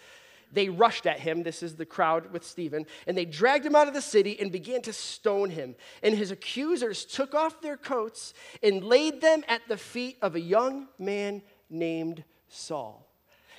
They 0.52 0.68
rushed 0.68 1.06
at 1.06 1.22
him, 1.22 1.42
this 1.42 1.64
is 1.64 1.78
the 1.78 1.86
crowd 1.86 2.34
with 2.34 2.44
Stephen, 2.44 2.86
and 3.08 3.18
they 3.18 3.24
dragged 3.24 3.66
him 3.66 3.74
out 3.74 3.88
of 3.88 3.94
the 3.94 4.02
city 4.02 4.38
and 4.42 4.52
began 4.52 4.82
to 4.82 4.92
stone 4.92 5.50
him. 5.50 5.76
And 6.04 6.16
his 6.16 6.32
accusers 6.32 7.06
took 7.06 7.34
off 7.34 7.62
their 7.62 7.78
coats 7.78 8.34
and 8.62 8.84
laid 8.84 9.22
them 9.22 9.46
at 9.48 9.62
the 9.70 9.78
feet 9.78 10.18
of 10.22 10.36
a 10.36 10.42
young 10.42 10.90
man 11.00 11.42
named 11.70 12.26
Saul. 12.50 13.08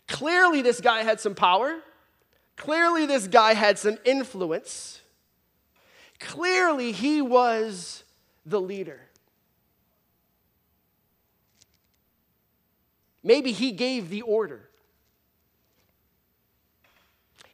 Clearly, 0.07 0.61
this 0.61 0.83
guy 0.83 1.05
had 1.05 1.21
some 1.21 1.35
power. 1.35 1.79
Clearly, 2.57 3.07
this 3.07 3.29
guy 3.29 3.55
had 3.55 3.79
some 3.79 3.97
influence. 4.05 5.01
Clearly, 6.21 6.93
he 6.93 7.23
was 7.23 8.05
the 8.45 8.61
leader. 8.61 9.01
Maybe 13.25 13.53
he 13.53 13.73
gave 13.73 14.11
the 14.11 14.23
order. 14.23 14.69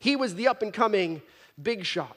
He 0.00 0.17
was 0.17 0.35
the 0.35 0.49
up 0.49 0.62
and 0.62 0.73
coming 0.73 1.23
big 1.62 1.87
shot. 1.87 2.17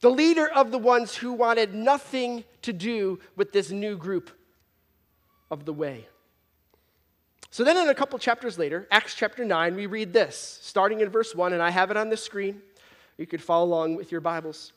The 0.00 0.10
leader 0.10 0.48
of 0.48 0.72
the 0.72 0.78
ones 0.78 1.14
who 1.14 1.32
wanted 1.32 1.74
nothing 1.74 2.44
to 2.62 2.72
do 2.72 3.20
with 3.36 3.52
this 3.52 3.70
new 3.70 3.96
group 3.96 4.30
of 5.50 5.64
the 5.64 5.72
way. 5.72 6.08
So 7.52 7.64
then, 7.64 7.76
in 7.76 7.88
a 7.88 7.94
couple 7.94 8.18
chapters 8.18 8.58
later, 8.58 8.86
Acts 8.90 9.14
chapter 9.14 9.44
9, 9.44 9.74
we 9.74 9.86
read 9.86 10.12
this, 10.12 10.58
starting 10.62 11.00
in 11.00 11.10
verse 11.10 11.34
1, 11.34 11.52
and 11.52 11.60
I 11.60 11.70
have 11.70 11.90
it 11.90 11.96
on 11.96 12.08
the 12.08 12.16
screen. 12.16 12.62
You 13.18 13.26
could 13.26 13.42
follow 13.42 13.66
along 13.66 13.96
with 13.96 14.10
your 14.10 14.20
Bibles. 14.20 14.72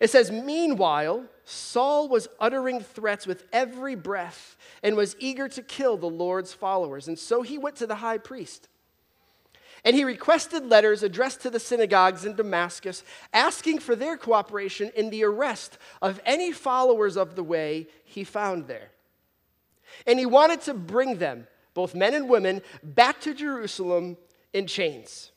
It 0.00 0.10
says, 0.10 0.30
Meanwhile, 0.30 1.24
Saul 1.44 2.08
was 2.08 2.28
uttering 2.38 2.80
threats 2.80 3.26
with 3.26 3.44
every 3.52 3.94
breath 3.94 4.56
and 4.82 4.96
was 4.96 5.16
eager 5.18 5.48
to 5.48 5.62
kill 5.62 5.96
the 5.96 6.08
Lord's 6.08 6.52
followers. 6.52 7.08
And 7.08 7.18
so 7.18 7.42
he 7.42 7.58
went 7.58 7.76
to 7.76 7.86
the 7.86 7.96
high 7.96 8.18
priest. 8.18 8.68
And 9.84 9.94
he 9.94 10.04
requested 10.04 10.66
letters 10.66 11.02
addressed 11.02 11.40
to 11.42 11.50
the 11.50 11.60
synagogues 11.60 12.24
in 12.24 12.34
Damascus, 12.34 13.04
asking 13.32 13.78
for 13.78 13.94
their 13.94 14.16
cooperation 14.16 14.90
in 14.96 15.10
the 15.10 15.24
arrest 15.24 15.78
of 16.02 16.20
any 16.24 16.52
followers 16.52 17.16
of 17.16 17.36
the 17.36 17.44
way 17.44 17.86
he 18.04 18.24
found 18.24 18.66
there. 18.66 18.90
And 20.06 20.18
he 20.18 20.26
wanted 20.26 20.60
to 20.62 20.74
bring 20.74 21.18
them, 21.18 21.46
both 21.74 21.94
men 21.94 22.14
and 22.14 22.28
women, 22.28 22.60
back 22.82 23.20
to 23.22 23.34
Jerusalem 23.34 24.16
in 24.52 24.66
chains. 24.66 25.30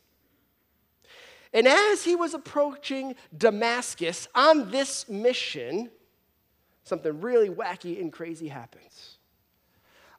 And 1.53 1.67
as 1.67 2.03
he 2.03 2.15
was 2.15 2.34
approaching 2.34 3.15
Damascus 3.38 4.27
on 4.34 4.72
this 4.72 5.10
mission, 5.10 5.91
something 6.84 7.20
really 7.22 7.50
wacky 7.50 8.00
and 8.00 8.12
crazy 8.12 8.48
happens. 8.48 9.17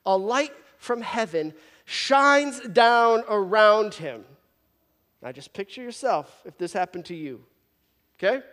A 0.05 0.17
light 0.17 0.53
from 0.77 1.01
heaven 1.01 1.55
shines 1.85 2.61
down 2.61 3.25
around 3.29 3.95
him. 3.95 4.25
Now 5.23 5.33
just 5.33 5.53
picture 5.53 5.83
yourself 5.83 6.43
if 6.45 6.59
this 6.59 6.73
happened 6.73 7.07
to 7.07 7.15
you, 7.15 7.45
okay? 8.19 8.45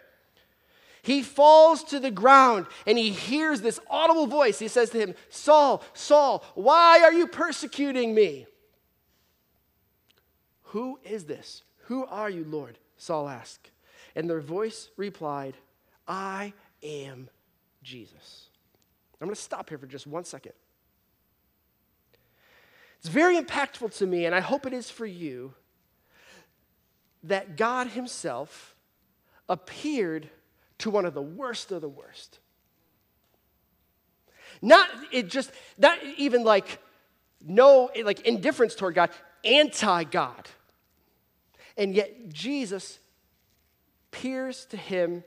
He 1.01 1.24
falls 1.24 1.83
to 1.86 2.00
the 2.00 2.12
ground 2.12 2.67
and 2.86 2.98
he 2.98 3.09
hears 3.09 3.62
this 3.62 3.79
audible 3.89 4.27
voice. 4.27 4.59
He 4.59 4.67
says 4.67 4.89
to 4.91 5.00
him, 5.00 5.15
Saul, 5.29 5.83
Saul, 5.93 6.43
why 6.55 7.01
are 7.03 7.13
you 7.13 7.27
persecuting 7.27 8.13
me? 8.13 8.45
Who 10.63 11.00
is 11.03 11.25
this? 11.25 11.63
Who 11.89 12.05
are 12.05 12.29
you, 12.29 12.46
Lord? 12.48 12.77
Saul 12.98 13.27
asked. 13.27 13.72
And 14.15 14.29
their 14.29 14.41
voice 14.41 14.89
replied, 14.96 15.55
I 16.08 16.53
am 16.84 17.29
Jesus. 17.81 18.46
I'm 19.19 19.27
going 19.27 19.36
to 19.36 19.41
stop 19.41 19.69
here 19.69 19.79
for 19.79 19.88
just 19.88 20.05
one 20.05 20.24
second. 20.24 20.53
It's 23.00 23.10
very 23.10 23.38
impactful 23.38 23.98
to 23.98 24.05
me, 24.05 24.25
and 24.25 24.36
I 24.36 24.39
hope 24.39 24.67
it 24.67 24.74
is 24.74 24.91
for 24.91 25.08
you, 25.08 25.55
that 27.24 27.58
God 27.58 27.88
Himself 27.88 28.75
appeared 29.48 30.29
to 30.77 30.91
one 30.91 31.05
of 31.05 31.15
the 31.15 31.24
worst 31.24 31.72
of 31.72 31.81
the 31.81 31.89
worst. 31.89 32.38
Not 34.62 34.88
it 35.12 35.27
just 35.27 35.51
not 35.77 35.98
even 36.17 36.43
like 36.43 36.79
no 37.41 37.89
like 38.03 38.22
indifference 38.22 38.75
toward 38.75 38.93
God, 38.93 39.10
anti-God. 39.43 40.48
And 41.79 41.95
yet 41.95 42.27
Jesus 42.27 43.00
appears 44.12 44.65
to 44.65 44.77
him 44.77 45.24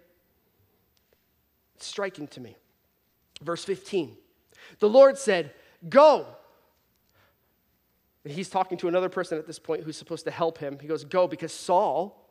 striking 1.78 2.28
to 2.28 2.40
me. 2.40 2.56
Verse 3.42 3.64
15. 3.64 4.16
The 4.78 4.88
Lord 4.88 5.16
said, 5.16 5.54
"Go." 5.88 6.36
He's 8.24 8.50
talking 8.50 8.76
to 8.78 8.88
another 8.88 9.08
person 9.08 9.38
at 9.38 9.46
this 9.46 9.58
point 9.58 9.82
who's 9.82 9.96
supposed 9.96 10.24
to 10.26 10.30
help 10.30 10.58
him. 10.58 10.78
He 10.78 10.86
goes, 10.86 11.04
Go, 11.04 11.26
because 11.26 11.52
Saul 11.52 12.30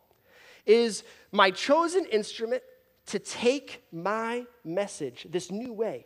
is 0.66 1.04
my 1.32 1.52
chosen 1.52 2.06
instrument 2.06 2.64
to 3.08 3.20
take 3.20 3.84
my 3.92 4.46
message, 4.64 5.28
this 5.30 5.52
new 5.52 5.74
way, 5.74 6.06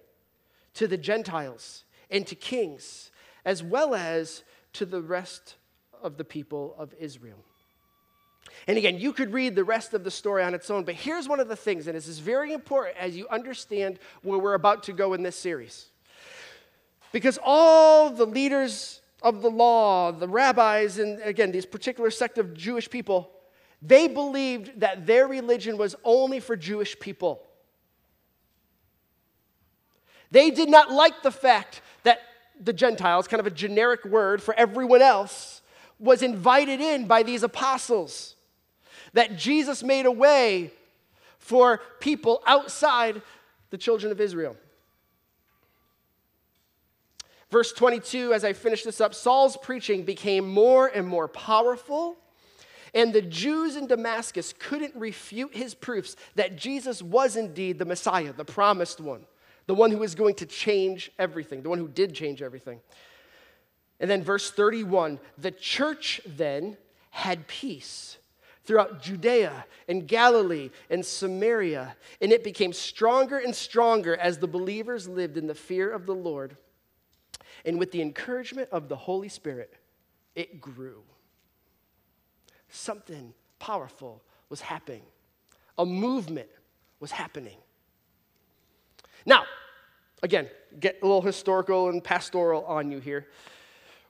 to 0.74 0.88
the 0.88 0.98
Gentiles 0.98 1.84
and 2.10 2.26
to 2.26 2.34
kings, 2.34 3.12
as 3.44 3.62
well 3.62 3.94
as 3.94 4.44
to 4.74 4.86
the 4.86 5.02
rest 5.02 5.58
of 6.02 6.18
the 6.18 6.26
people 6.26 6.74
of 6.80 6.96
Israel. 6.98 7.44
And 8.68 8.78
again, 8.78 9.00
you 9.00 9.14
could 9.14 9.34
read 9.34 9.56
the 9.56 9.64
rest 9.64 9.94
of 9.94 10.04
the 10.04 10.12
story 10.12 10.44
on 10.44 10.54
its 10.54 10.70
own, 10.70 10.84
but 10.84 10.96
here's 10.96 11.28
one 11.28 11.40
of 11.40 11.48
the 11.48 11.56
things, 11.56 11.88
and 11.88 11.96
this 11.96 12.08
is 12.08 12.20
very 12.20 12.54
important 12.54 12.98
as 12.98 13.16
you 13.16 13.28
understand 13.30 14.00
where 14.24 14.40
we're 14.40 14.54
about 14.54 14.84
to 14.84 14.94
go 14.94 15.14
in 15.14 15.24
this 15.24 15.36
series. 15.36 15.88
Because 17.12 17.40
all 17.44 18.10
the 18.10 18.26
leaders 18.26 19.02
of 19.22 19.42
the 19.42 19.50
law, 19.50 20.12
the 20.12 20.28
rabbis, 20.28 21.00
and 21.00 21.22
again, 21.22 21.52
these 21.52 21.66
particular 21.66 22.12
sect 22.12 22.38
of 22.38 22.54
Jewish 22.54 22.90
people, 22.90 23.32
they 23.82 24.08
believed 24.08 24.80
that 24.80 25.06
their 25.06 25.28
religion 25.28 25.78
was 25.78 25.96
only 26.04 26.40
for 26.40 26.56
Jewish 26.56 27.00
people. 27.00 27.42
They 30.32 30.50
did 30.52 30.70
not 30.70 30.92
like 30.92 31.24
the 31.24 31.32
fact 31.32 31.82
that 32.04 32.20
the 32.60 32.74
Gentiles, 32.74 33.28
kind 33.28 33.40
of 33.40 33.48
a 33.48 33.52
generic 33.52 34.06
word 34.06 34.42
for 34.42 34.54
everyone 34.56 35.02
else, 35.02 35.62
was 36.00 36.22
invited 36.22 36.82
in 36.82 37.08
by 37.08 37.24
these 37.24 37.44
apostles. 37.44 38.35
That 39.16 39.36
Jesus 39.36 39.84
made 39.84 40.06
a 40.06 40.12
way 40.12 40.72
for 41.40 41.82
people 42.00 42.42
outside 42.48 43.22
the 43.72 43.78
children 43.78 44.12
of 44.12 44.22
Israel. 44.22 44.56
Verse 47.50 47.74
22, 47.74 48.34
as 48.34 48.46
I 48.46 48.54
finish 48.54 48.84
this 48.84 49.02
up, 49.02 49.14
Saul's 49.14 49.58
preaching 49.58 50.04
became 50.04 50.48
more 50.48 50.88
and 50.88 51.08
more 51.08 51.28
powerful 51.28 52.18
and 52.96 53.12
the 53.12 53.22
Jews 53.22 53.76
in 53.76 53.88
Damascus 53.88 54.54
couldn't 54.58 54.96
refute 54.96 55.54
his 55.54 55.76
proofs 55.76 56.16
that 56.36 56.56
Jesus 56.56 57.02
was 57.02 57.36
indeed 57.36 57.78
the 57.78 57.86
Messiah, 57.86 58.32
the 58.32 58.46
promised 58.46 59.02
one, 59.02 59.26
the 59.68 59.76
one 59.76 59.92
who 59.92 59.98
was 59.98 60.16
going 60.16 60.36
to 60.36 60.46
change 60.46 61.12
everything, 61.20 61.62
the 61.62 61.70
one 61.70 61.78
who 61.78 61.90
did 61.90 62.16
change 62.16 62.42
everything. 62.42 62.80
And 64.00 64.10
then, 64.10 64.24
verse 64.24 64.50
31 64.50 65.20
the 65.38 65.52
church 65.52 66.22
then 66.26 66.78
had 67.12 67.48
peace 67.48 68.18
throughout 68.66 69.02
Judea 69.02 69.66
and 69.88 70.08
Galilee 70.08 70.72
and 70.90 71.06
Samaria, 71.06 71.96
and 72.22 72.32
it 72.32 72.44
became 72.44 72.74
stronger 72.74 73.38
and 73.38 73.56
stronger 73.56 74.16
as 74.18 74.40
the 74.40 74.48
believers 74.48 75.08
lived 75.08 75.38
in 75.38 75.48
the 75.48 75.56
fear 75.56 75.92
of 75.92 76.06
the 76.06 76.16
Lord. 76.16 76.58
And 77.64 77.80
with 77.80 77.92
the 77.92 78.02
encouragement 78.02 78.70
of 78.72 78.90
the 78.90 78.96
Holy 78.96 79.30
Spirit, 79.30 79.74
it 80.36 80.60
grew 80.62 81.04
something 82.70 83.34
powerful 83.60 84.22
was 84.50 84.62
happening. 84.62 85.04
A 85.78 85.86
movement 85.86 86.50
was 87.00 87.12
happening. 87.12 87.58
Now, 89.26 89.46
again, 90.22 90.50
get 90.80 91.00
a 91.02 91.06
little 91.06 91.22
historical 91.22 91.90
and 91.90 92.04
pastoral 92.04 92.66
on 92.66 92.92
you 92.92 93.00
here. 93.00 93.28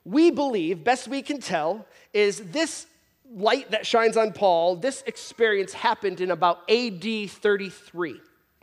We 0.04 0.30
believe, 0.30 0.84
best 0.84 1.08
we 1.08 1.22
can 1.22 1.40
tell, 1.40 1.86
is 2.12 2.40
this 2.50 2.86
light 3.32 3.70
that 3.70 3.86
shines 3.86 4.16
on 4.16 4.32
Paul, 4.32 4.76
this 4.76 5.02
experience 5.06 5.72
happened 5.72 6.20
in 6.20 6.30
about 6.30 6.68
AD 6.70 7.30
33. 7.30 8.20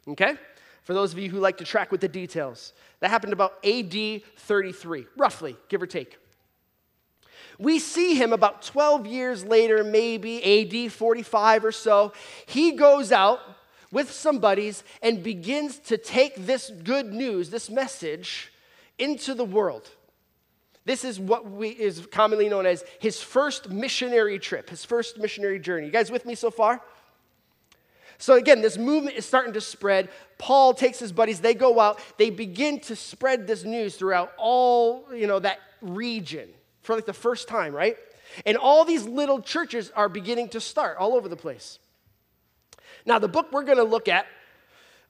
Okay? 0.09 0.35
For 0.83 0.93
those 0.93 1.13
of 1.13 1.19
you 1.19 1.29
who 1.29 1.39
like 1.39 1.57
to 1.57 1.63
track 1.63 1.91
with 1.91 2.01
the 2.01 2.07
details, 2.07 2.73
that 2.99 3.09
happened 3.09 3.33
about 3.33 3.53
AD 3.65 3.95
33, 4.37 5.05
roughly, 5.15 5.55
give 5.69 5.81
or 5.81 5.87
take. 5.87 6.17
We 7.59 7.79
see 7.79 8.15
him 8.15 8.33
about 8.33 8.63
12 8.63 9.05
years 9.05 9.45
later, 9.45 9.83
maybe 9.83 10.85
AD 10.85 10.91
45 10.91 11.65
or 11.65 11.71
so. 11.71 12.13
He 12.45 12.73
goes 12.73 13.11
out 13.11 13.39
with 13.91 14.11
some 14.11 14.39
buddies 14.39 14.83
and 15.01 15.23
begins 15.23 15.79
to 15.79 15.97
take 15.97 16.45
this 16.45 16.71
good 16.83 17.13
news, 17.13 17.49
this 17.49 17.69
message, 17.69 18.51
into 18.97 19.33
the 19.33 19.45
world. 19.45 19.89
This 20.85 21.05
is 21.05 21.19
what 21.19 21.49
we, 21.49 21.69
is 21.69 22.05
commonly 22.11 22.49
known 22.49 22.65
as 22.65 22.83
his 22.99 23.21
first 23.21 23.69
missionary 23.69 24.37
trip, 24.39 24.69
his 24.69 24.83
first 24.83 25.17
missionary 25.17 25.59
journey. 25.59 25.85
You 25.85 25.91
guys 25.91 26.11
with 26.11 26.25
me 26.25 26.35
so 26.35 26.51
far? 26.51 26.81
So 28.17 28.35
again, 28.35 28.61
this 28.61 28.77
movement 28.77 29.17
is 29.17 29.25
starting 29.25 29.53
to 29.53 29.61
spread. 29.61 30.09
Paul 30.37 30.73
takes 30.73 30.99
his 30.99 31.11
buddies, 31.11 31.39
they 31.39 31.53
go 31.53 31.79
out, 31.79 31.99
they 32.17 32.29
begin 32.29 32.79
to 32.81 32.95
spread 32.95 33.47
this 33.47 33.63
news 33.63 33.95
throughout 33.95 34.33
all, 34.37 35.05
you 35.13 35.27
know, 35.27 35.39
that 35.39 35.59
region 35.81 36.49
for 36.81 36.95
like 36.95 37.05
the 37.05 37.13
first 37.13 37.47
time, 37.47 37.73
right? 37.73 37.97
And 38.45 38.57
all 38.57 38.85
these 38.85 39.05
little 39.05 39.41
churches 39.41 39.91
are 39.95 40.09
beginning 40.09 40.49
to 40.49 40.59
start 40.59 40.97
all 40.97 41.13
over 41.13 41.29
the 41.29 41.35
place. 41.35 41.79
Now, 43.05 43.19
the 43.19 43.27
book 43.27 43.51
we're 43.51 43.63
going 43.63 43.77
to 43.77 43.83
look 43.83 44.07
at 44.07 44.25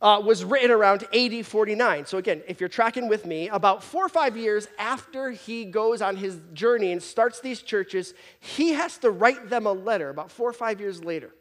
uh, 0.03 0.19
was 0.19 0.43
written 0.43 0.69
around 0.69 1.07
AD 1.15 1.45
49. 1.45 2.05
So, 2.05 2.17
again, 2.17 2.43
if 2.45 2.59
you're 2.59 2.67
tracking 2.67 3.07
with 3.07 3.25
me, 3.25 3.47
about 3.47 3.81
four 3.81 4.05
or 4.05 4.09
five 4.09 4.35
years 4.35 4.67
after 4.77 5.31
he 5.31 5.63
goes 5.63 6.01
on 6.01 6.17
his 6.17 6.37
journey 6.53 6.91
and 6.91 7.01
starts 7.01 7.39
these 7.39 7.61
churches, 7.61 8.13
he 8.41 8.73
has 8.73 8.97
to 8.99 9.09
write 9.09 9.49
them 9.49 9.65
a 9.65 9.71
letter 9.71 10.09
about 10.09 10.29
four 10.29 10.49
or 10.49 10.53
five 10.53 10.81
years 10.81 11.01
later. 11.01 11.33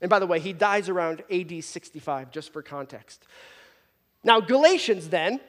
And 0.00 0.08
by 0.08 0.18
the 0.18 0.26
way, 0.26 0.40
he 0.40 0.54
dies 0.54 0.88
around 0.88 1.22
AD 1.30 1.62
65, 1.62 2.30
just 2.30 2.54
for 2.54 2.62
context. 2.62 3.22
Now, 4.24 4.40
Galatians 4.40 5.10
then 5.10 5.40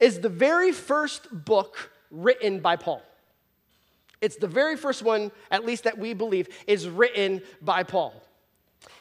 is 0.00 0.18
the 0.18 0.28
very 0.28 0.72
first 0.72 1.28
book 1.30 1.92
written 2.10 2.58
by 2.58 2.74
Paul. 2.74 3.00
It's 4.20 4.36
the 4.36 4.48
very 4.48 4.76
first 4.76 5.04
one, 5.04 5.30
at 5.52 5.64
least 5.64 5.84
that 5.84 5.98
we 5.98 6.14
believe, 6.14 6.48
is 6.66 6.88
written 6.88 7.42
by 7.62 7.84
Paul. 7.84 8.12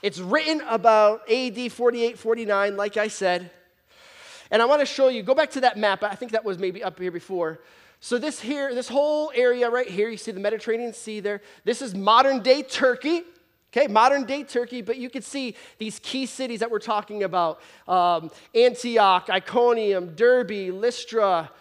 It's 0.01 0.19
written 0.19 0.61
about 0.67 1.29
AD 1.29 1.71
48, 1.71 2.17
49, 2.19 2.77
like 2.77 2.97
I 2.97 3.07
said. 3.07 3.51
And 4.51 4.61
I 4.61 4.65
want 4.65 4.81
to 4.81 4.85
show 4.85 5.07
you, 5.07 5.23
go 5.23 5.33
back 5.33 5.51
to 5.51 5.61
that 5.61 5.77
map. 5.77 6.03
I 6.03 6.15
think 6.15 6.31
that 6.33 6.45
was 6.45 6.59
maybe 6.59 6.83
up 6.83 6.99
here 6.99 7.11
before. 7.11 7.61
So, 7.99 8.17
this 8.17 8.39
here, 8.39 8.75
this 8.75 8.87
whole 8.87 9.31
area 9.33 9.69
right 9.69 9.87
here, 9.87 10.09
you 10.09 10.17
see 10.17 10.31
the 10.31 10.39
Mediterranean 10.39 10.93
Sea 10.93 11.21
there. 11.21 11.41
This 11.63 11.81
is 11.81 11.95
modern 11.95 12.41
day 12.43 12.61
Turkey. 12.61 13.23
Okay, 13.75 13.87
modern 13.87 14.25
day 14.25 14.43
Turkey, 14.43 14.81
but 14.81 14.97
you 14.97 15.09
can 15.09 15.21
see 15.21 15.55
these 15.79 15.99
key 15.99 16.25
cities 16.25 16.61
that 16.61 16.71
we're 16.71 16.79
talking 16.79 17.23
about 17.23 17.59
um, 17.87 18.31
Antioch, 18.53 19.29
Iconium, 19.29 20.15
Derbe, 20.15 20.71
Lystra. 20.71 21.51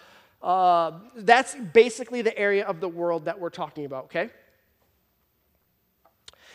Uh, 0.40 0.92
that's 1.16 1.56
basically 1.72 2.22
the 2.22 2.36
area 2.38 2.64
of 2.66 2.78
the 2.78 2.88
world 2.88 3.24
that 3.24 3.40
we're 3.40 3.50
talking 3.50 3.84
about, 3.84 4.04
okay? 4.04 4.30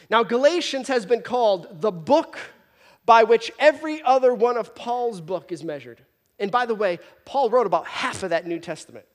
Now, 0.10 0.24
Galatians 0.24 0.88
has 0.88 1.06
been 1.06 1.22
called 1.22 1.82
the 1.82 1.92
book 1.92 2.40
by 3.06 3.24
which 3.24 3.52
every 3.60 4.02
other 4.02 4.34
one 4.34 4.58
of 4.58 4.76
Paul's 4.76 5.22
book 5.22 5.52
is 5.52 5.64
measured. 5.64 6.04
And 6.40 6.52
by 6.52 6.66
the 6.66 6.76
way, 6.76 7.00
Paul 7.26 7.50
wrote 7.50 7.68
about 7.68 7.86
half 7.86 8.24
of 8.24 8.32
that 8.32 8.48
New 8.48 8.60
Testament. 8.60 9.06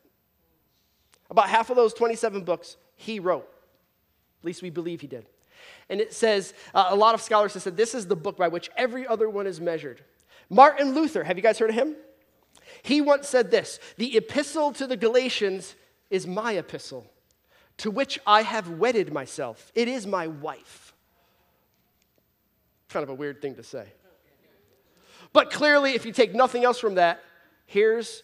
About 1.30 1.48
half 1.48 1.70
of 1.70 1.76
those 1.76 1.94
27 1.94 2.44
books 2.44 2.76
he 2.96 3.18
wrote. 3.18 3.48
At 4.40 4.44
least 4.44 4.62
we 4.62 4.70
believe 4.70 5.00
he 5.00 5.06
did. 5.06 5.26
And 5.88 6.00
it 6.00 6.12
says, 6.12 6.54
uh, 6.74 6.86
a 6.90 6.96
lot 6.96 7.14
of 7.14 7.22
scholars 7.22 7.54
have 7.54 7.62
said 7.62 7.76
this 7.76 7.94
is 7.94 8.06
the 8.06 8.16
book 8.16 8.36
by 8.36 8.48
which 8.48 8.70
every 8.76 9.06
other 9.06 9.28
one 9.28 9.46
is 9.46 9.60
measured. 9.60 10.02
Martin 10.50 10.94
Luther, 10.94 11.24
have 11.24 11.36
you 11.36 11.42
guys 11.42 11.58
heard 11.58 11.70
of 11.70 11.76
him? 11.76 11.96
He 12.82 13.00
once 13.00 13.28
said 13.28 13.50
this 13.50 13.78
The 13.96 14.16
epistle 14.16 14.72
to 14.72 14.86
the 14.86 14.96
Galatians 14.96 15.74
is 16.10 16.26
my 16.26 16.52
epistle, 16.52 17.06
to 17.78 17.90
which 17.90 18.18
I 18.26 18.42
have 18.42 18.68
wedded 18.68 19.12
myself. 19.12 19.72
It 19.74 19.88
is 19.88 20.06
my 20.06 20.26
wife. 20.28 20.94
Kind 22.88 23.02
of 23.02 23.10
a 23.10 23.14
weird 23.14 23.42
thing 23.42 23.56
to 23.56 23.62
say. 23.62 23.86
But 25.32 25.50
clearly, 25.50 25.94
if 25.94 26.06
you 26.06 26.12
take 26.12 26.34
nothing 26.34 26.64
else 26.64 26.78
from 26.78 26.94
that, 26.94 27.20
here's 27.66 28.22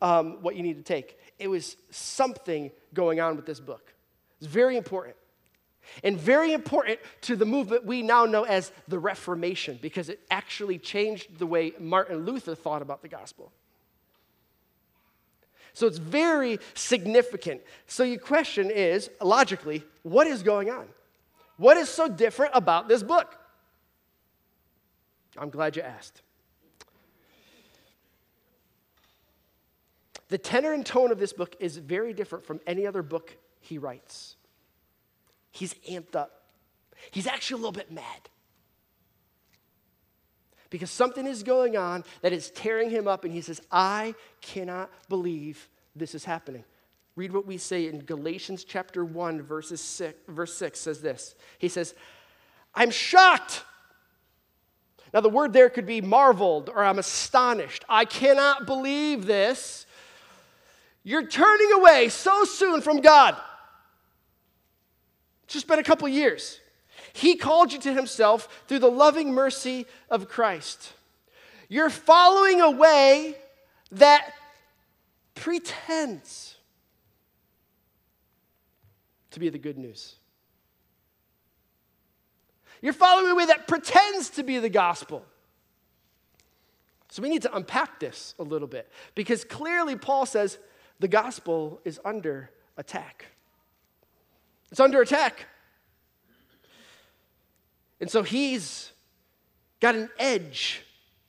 um, 0.00 0.42
what 0.42 0.56
you 0.56 0.62
need 0.62 0.76
to 0.76 0.82
take. 0.82 1.18
It 1.38 1.48
was 1.48 1.76
something 1.90 2.70
going 2.94 3.20
on 3.20 3.36
with 3.36 3.44
this 3.44 3.60
book. 3.60 3.92
It's 4.38 4.46
very 4.46 4.76
important. 4.76 5.16
And 6.02 6.18
very 6.18 6.52
important 6.52 6.98
to 7.22 7.36
the 7.36 7.44
movement 7.44 7.84
we 7.84 8.02
now 8.02 8.24
know 8.24 8.44
as 8.44 8.72
the 8.88 8.98
Reformation, 8.98 9.78
because 9.80 10.08
it 10.08 10.20
actually 10.30 10.78
changed 10.78 11.38
the 11.38 11.46
way 11.46 11.72
Martin 11.78 12.24
Luther 12.24 12.54
thought 12.54 12.82
about 12.82 13.02
the 13.02 13.08
gospel. 13.08 13.52
So 15.76 15.86
it's 15.86 15.98
very 15.98 16.58
significant. 16.72 17.60
So 17.86 18.02
your 18.02 18.18
question 18.18 18.70
is 18.70 19.10
logically, 19.20 19.84
what 20.04 20.26
is 20.26 20.42
going 20.42 20.70
on? 20.70 20.86
What 21.58 21.76
is 21.76 21.90
so 21.90 22.08
different 22.08 22.52
about 22.54 22.88
this 22.88 23.02
book? 23.02 23.38
I'm 25.36 25.50
glad 25.50 25.76
you 25.76 25.82
asked. 25.82 26.22
The 30.28 30.38
tenor 30.38 30.72
and 30.72 30.84
tone 30.84 31.12
of 31.12 31.18
this 31.18 31.34
book 31.34 31.54
is 31.60 31.76
very 31.76 32.14
different 32.14 32.46
from 32.46 32.58
any 32.66 32.86
other 32.86 33.02
book 33.02 33.36
he 33.60 33.76
writes. 33.76 34.36
He's 35.50 35.74
amped 35.90 36.16
up. 36.16 36.46
He's 37.10 37.26
actually 37.26 37.60
a 37.60 37.64
little 37.66 37.72
bit 37.72 37.92
mad. 37.92 38.30
Because 40.70 40.90
something 40.90 41.26
is 41.26 41.42
going 41.42 41.76
on 41.76 42.04
that 42.22 42.32
is 42.32 42.50
tearing 42.50 42.90
him 42.90 43.06
up, 43.06 43.24
and 43.24 43.32
he 43.32 43.40
says, 43.40 43.60
I 43.70 44.14
cannot 44.40 44.90
believe 45.08 45.68
this 45.94 46.14
is 46.14 46.24
happening. 46.24 46.64
Read 47.14 47.32
what 47.32 47.46
we 47.46 47.56
say 47.56 47.88
in 47.88 48.00
Galatians 48.00 48.64
chapter 48.64 49.04
1, 49.04 49.42
verses 49.42 49.80
6, 49.80 50.18
verse 50.28 50.54
6 50.54 50.78
says 50.78 51.00
this. 51.00 51.34
He 51.58 51.68
says, 51.68 51.94
I'm 52.74 52.90
shocked. 52.90 53.64
Now, 55.14 55.20
the 55.20 55.30
word 55.30 55.54
there 55.54 55.70
could 55.70 55.86
be 55.86 56.02
marveled 56.02 56.68
or 56.68 56.84
I'm 56.84 56.98
astonished. 56.98 57.84
I 57.88 58.04
cannot 58.04 58.66
believe 58.66 59.24
this. 59.24 59.86
You're 61.04 61.26
turning 61.26 61.72
away 61.72 62.10
so 62.10 62.44
soon 62.44 62.82
from 62.82 63.00
God. 63.00 63.36
It's 65.44 65.54
just 65.54 65.68
been 65.68 65.78
a 65.78 65.84
couple 65.84 66.08
years. 66.08 66.60
He 67.16 67.34
called 67.34 67.72
you 67.72 67.78
to 67.78 67.94
himself 67.94 68.64
through 68.68 68.80
the 68.80 68.90
loving 68.90 69.32
mercy 69.32 69.86
of 70.10 70.28
Christ. 70.28 70.92
You're 71.66 71.88
following 71.88 72.60
a 72.60 72.70
way 72.70 73.36
that 73.92 74.34
pretends 75.34 76.56
to 79.30 79.40
be 79.40 79.48
the 79.48 79.56
good 79.56 79.78
news. 79.78 80.16
You're 82.82 82.92
following 82.92 83.30
a 83.30 83.34
way 83.34 83.46
that 83.46 83.66
pretends 83.66 84.28
to 84.30 84.42
be 84.42 84.58
the 84.58 84.68
gospel. 84.68 85.24
So 87.08 87.22
we 87.22 87.30
need 87.30 87.42
to 87.42 87.56
unpack 87.56 87.98
this 87.98 88.34
a 88.38 88.42
little 88.42 88.68
bit 88.68 88.92
because 89.14 89.42
clearly 89.42 89.96
Paul 89.96 90.26
says 90.26 90.58
the 91.00 91.08
gospel 91.08 91.80
is 91.82 91.98
under 92.04 92.50
attack. 92.76 93.24
It's 94.70 94.80
under 94.80 95.00
attack. 95.00 95.46
And 98.00 98.10
so 98.10 98.22
he's 98.22 98.92
got 99.80 99.94
an 99.94 100.10
edge, 100.18 100.82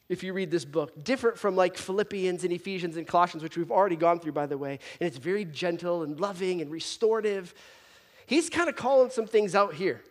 if 0.10 0.23
you 0.23 0.34
read 0.34 0.51
this 0.51 0.65
book, 0.65 1.03
different 1.03 1.38
from 1.38 1.56
like 1.56 1.77
Philippians 1.77 2.43
and 2.43 2.51
Ephesians 2.51 2.97
and 2.97 3.08
Colossians, 3.08 3.43
which 3.43 3.58
we've 3.58 3.71
already 3.71 3.95
gone 3.95 4.19
through, 4.19 4.34
by 4.34 4.45
the 4.45 4.58
way. 4.58 4.80
And 4.99 5.08
it's 5.08 5.17
very 5.17 5.45
gentle 5.45 6.03
and 6.03 6.19
loving 6.19 6.62
and 6.62 6.71
restorative. 6.71 7.53
He's 8.25 8.49
kind 8.49 8.69
of 8.69 8.75
calling 8.75 9.10
some 9.10 9.27
things 9.27 9.56
out 9.56 9.73
here. 9.73 10.01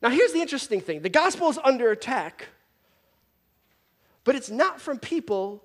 Now, 0.00 0.10
here's 0.10 0.32
the 0.32 0.40
interesting 0.40 0.80
thing 0.80 1.00
the 1.02 1.08
gospel 1.08 1.48
is 1.48 1.58
under 1.64 1.90
attack, 1.90 2.48
but 4.24 4.34
it's 4.34 4.50
not 4.50 4.80
from 4.80 4.98
people 4.98 5.64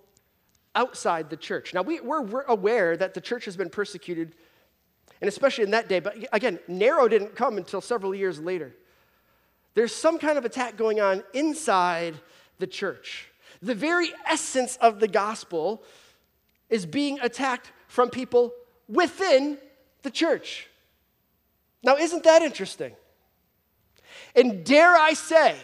outside 0.76 1.30
the 1.30 1.38
church. 1.38 1.74
Now, 1.74 1.82
we, 1.82 2.00
are 2.00 2.22
we're 2.22 2.44
aware 2.44 2.96
that 2.96 3.14
the 3.14 3.22
church 3.22 3.46
has 3.46 3.58
been 3.58 3.70
persecuted 3.70 4.36
and 5.22 5.28
especially 5.28 5.64
in 5.64 5.72
that 5.72 5.90
day. 5.90 6.00
But 6.00 6.18
again, 6.32 6.60
Nero 6.68 7.08
didn't 7.08 7.36
come 7.36 7.58
until 7.58 7.82
several 7.82 8.16
years 8.16 8.40
later. 8.40 8.76
There's 9.74 9.94
some 9.94 10.18
kind 10.18 10.38
of 10.38 10.46
attack 10.46 10.78
going 10.78 11.00
on 11.00 11.24
inside 11.34 12.16
the 12.58 12.68
church. 12.68 13.30
The 13.62 13.76
very 13.76 14.12
essence 14.28 14.78
of 14.78 15.00
the 15.00 15.08
gospel 15.08 15.84
is 16.70 16.86
being 16.86 17.20
attacked 17.22 17.72
from 17.88 18.10
people 18.10 18.54
within 18.88 19.58
the 20.04 20.12
church. 20.12 20.68
Now, 21.84 21.98
isn't 21.98 22.24
that 22.24 22.42
interesting? 22.42 22.94
And 24.36 24.64
dare 24.64 24.96
I 24.96 25.14
say, 25.14 25.56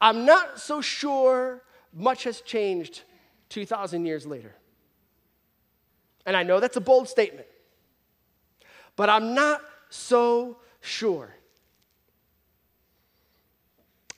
I'm 0.00 0.24
not 0.24 0.58
so 0.58 0.80
sure 0.80 1.62
much 1.92 2.24
has 2.24 2.40
changed 2.40 3.02
2,000 3.50 4.06
years 4.06 4.26
later. 4.26 4.54
And 6.26 6.36
I 6.36 6.42
know 6.42 6.60
that's 6.60 6.76
a 6.76 6.80
bold 6.80 7.08
statement 7.08 7.46
but 9.00 9.08
I'm 9.08 9.32
not 9.32 9.62
so 9.88 10.58
sure. 10.82 11.34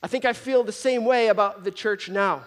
I 0.03 0.07
think 0.07 0.25
I 0.25 0.33
feel 0.33 0.61
the 0.65 0.73
same 0.73 1.05
way 1.05 1.29
about 1.29 1.63
the 1.63 1.71
church 1.71 2.09
now. 2.09 2.43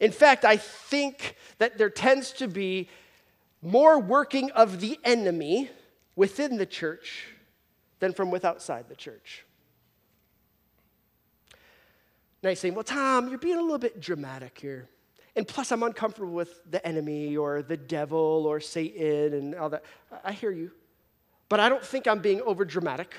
In 0.00 0.10
fact, 0.10 0.46
I 0.46 0.56
think 0.56 1.36
that 1.58 1.76
there 1.76 1.90
tends 1.90 2.32
to 2.32 2.48
be 2.48 2.88
more 3.60 4.00
working 4.00 4.52
of 4.52 4.80
the 4.80 4.98
enemy 5.04 5.68
within 6.16 6.56
the 6.56 6.64
church 6.64 7.26
than 7.98 8.14
from 8.14 8.34
outside 8.42 8.88
the 8.88 8.96
church. 8.96 9.44
Now 12.42 12.48
you're 12.48 12.56
saying, 12.56 12.74
well, 12.74 12.84
Tom, 12.84 13.28
you're 13.28 13.36
being 13.36 13.58
a 13.58 13.62
little 13.62 13.76
bit 13.76 14.00
dramatic 14.00 14.58
here. 14.58 14.88
And 15.36 15.46
plus, 15.46 15.70
I'm 15.70 15.82
uncomfortable 15.82 16.32
with 16.32 16.60
the 16.68 16.84
enemy 16.86 17.36
or 17.36 17.62
the 17.62 17.76
devil 17.76 18.46
or 18.46 18.60
Satan 18.60 19.34
and 19.34 19.54
all 19.54 19.70
that. 19.70 19.84
I 20.24 20.32
hear 20.32 20.50
you. 20.50 20.72
but 21.48 21.60
I 21.60 21.68
don't 21.68 21.84
think 21.84 22.06
I'm 22.06 22.20
being 22.20 22.40
over 22.42 22.64
dramatic. 22.64 23.14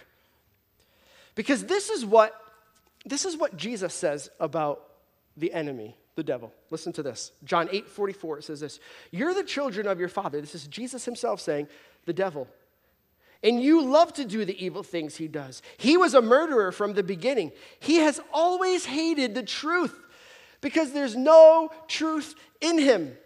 Because 1.36 1.66
this 1.66 1.90
is 1.90 2.06
what 2.06 2.36
this 3.06 3.26
is 3.26 3.36
what 3.36 3.58
Jesus 3.58 3.94
says 3.94 4.30
about 4.40 4.84
the 5.36 5.52
enemy, 5.54 5.96
the 6.16 6.24
devil. 6.24 6.54
Listen 6.70 6.94
to 6.94 7.04
this. 7.04 7.32
John 7.44 7.68
8 7.72 7.88
44, 7.88 8.40
it 8.40 8.44
says 8.44 8.60
this 8.60 8.80
You're 9.12 9.34
the 9.34 9.44
children 9.44 9.88
of 9.88 10.00
your 10.00 10.10
father. 10.10 10.40
This 10.42 10.56
is 10.56 10.68
Jesus 10.68 11.06
himself 11.06 11.40
saying, 11.40 11.68
the 12.06 12.14
devil. 12.14 12.48
And 13.44 13.62
you 13.62 13.84
love 13.84 14.14
to 14.14 14.26
do 14.26 14.46
the 14.46 14.64
evil 14.64 14.84
things 14.84 15.16
he 15.16 15.28
does. 15.28 15.64
He 15.78 15.98
was 15.98 16.14
a 16.14 16.22
murderer 16.22 16.72
from 16.72 16.94
the 16.94 17.02
beginning. 17.02 17.52
He 17.80 17.96
has 17.96 18.20
always 18.32 18.86
hated 18.86 19.34
the 19.34 19.42
truth 19.42 20.00
because 20.62 20.94
there's 20.94 21.16
no 21.16 21.70
truth 21.88 22.36
in 22.62 22.78
him. 22.78 23.18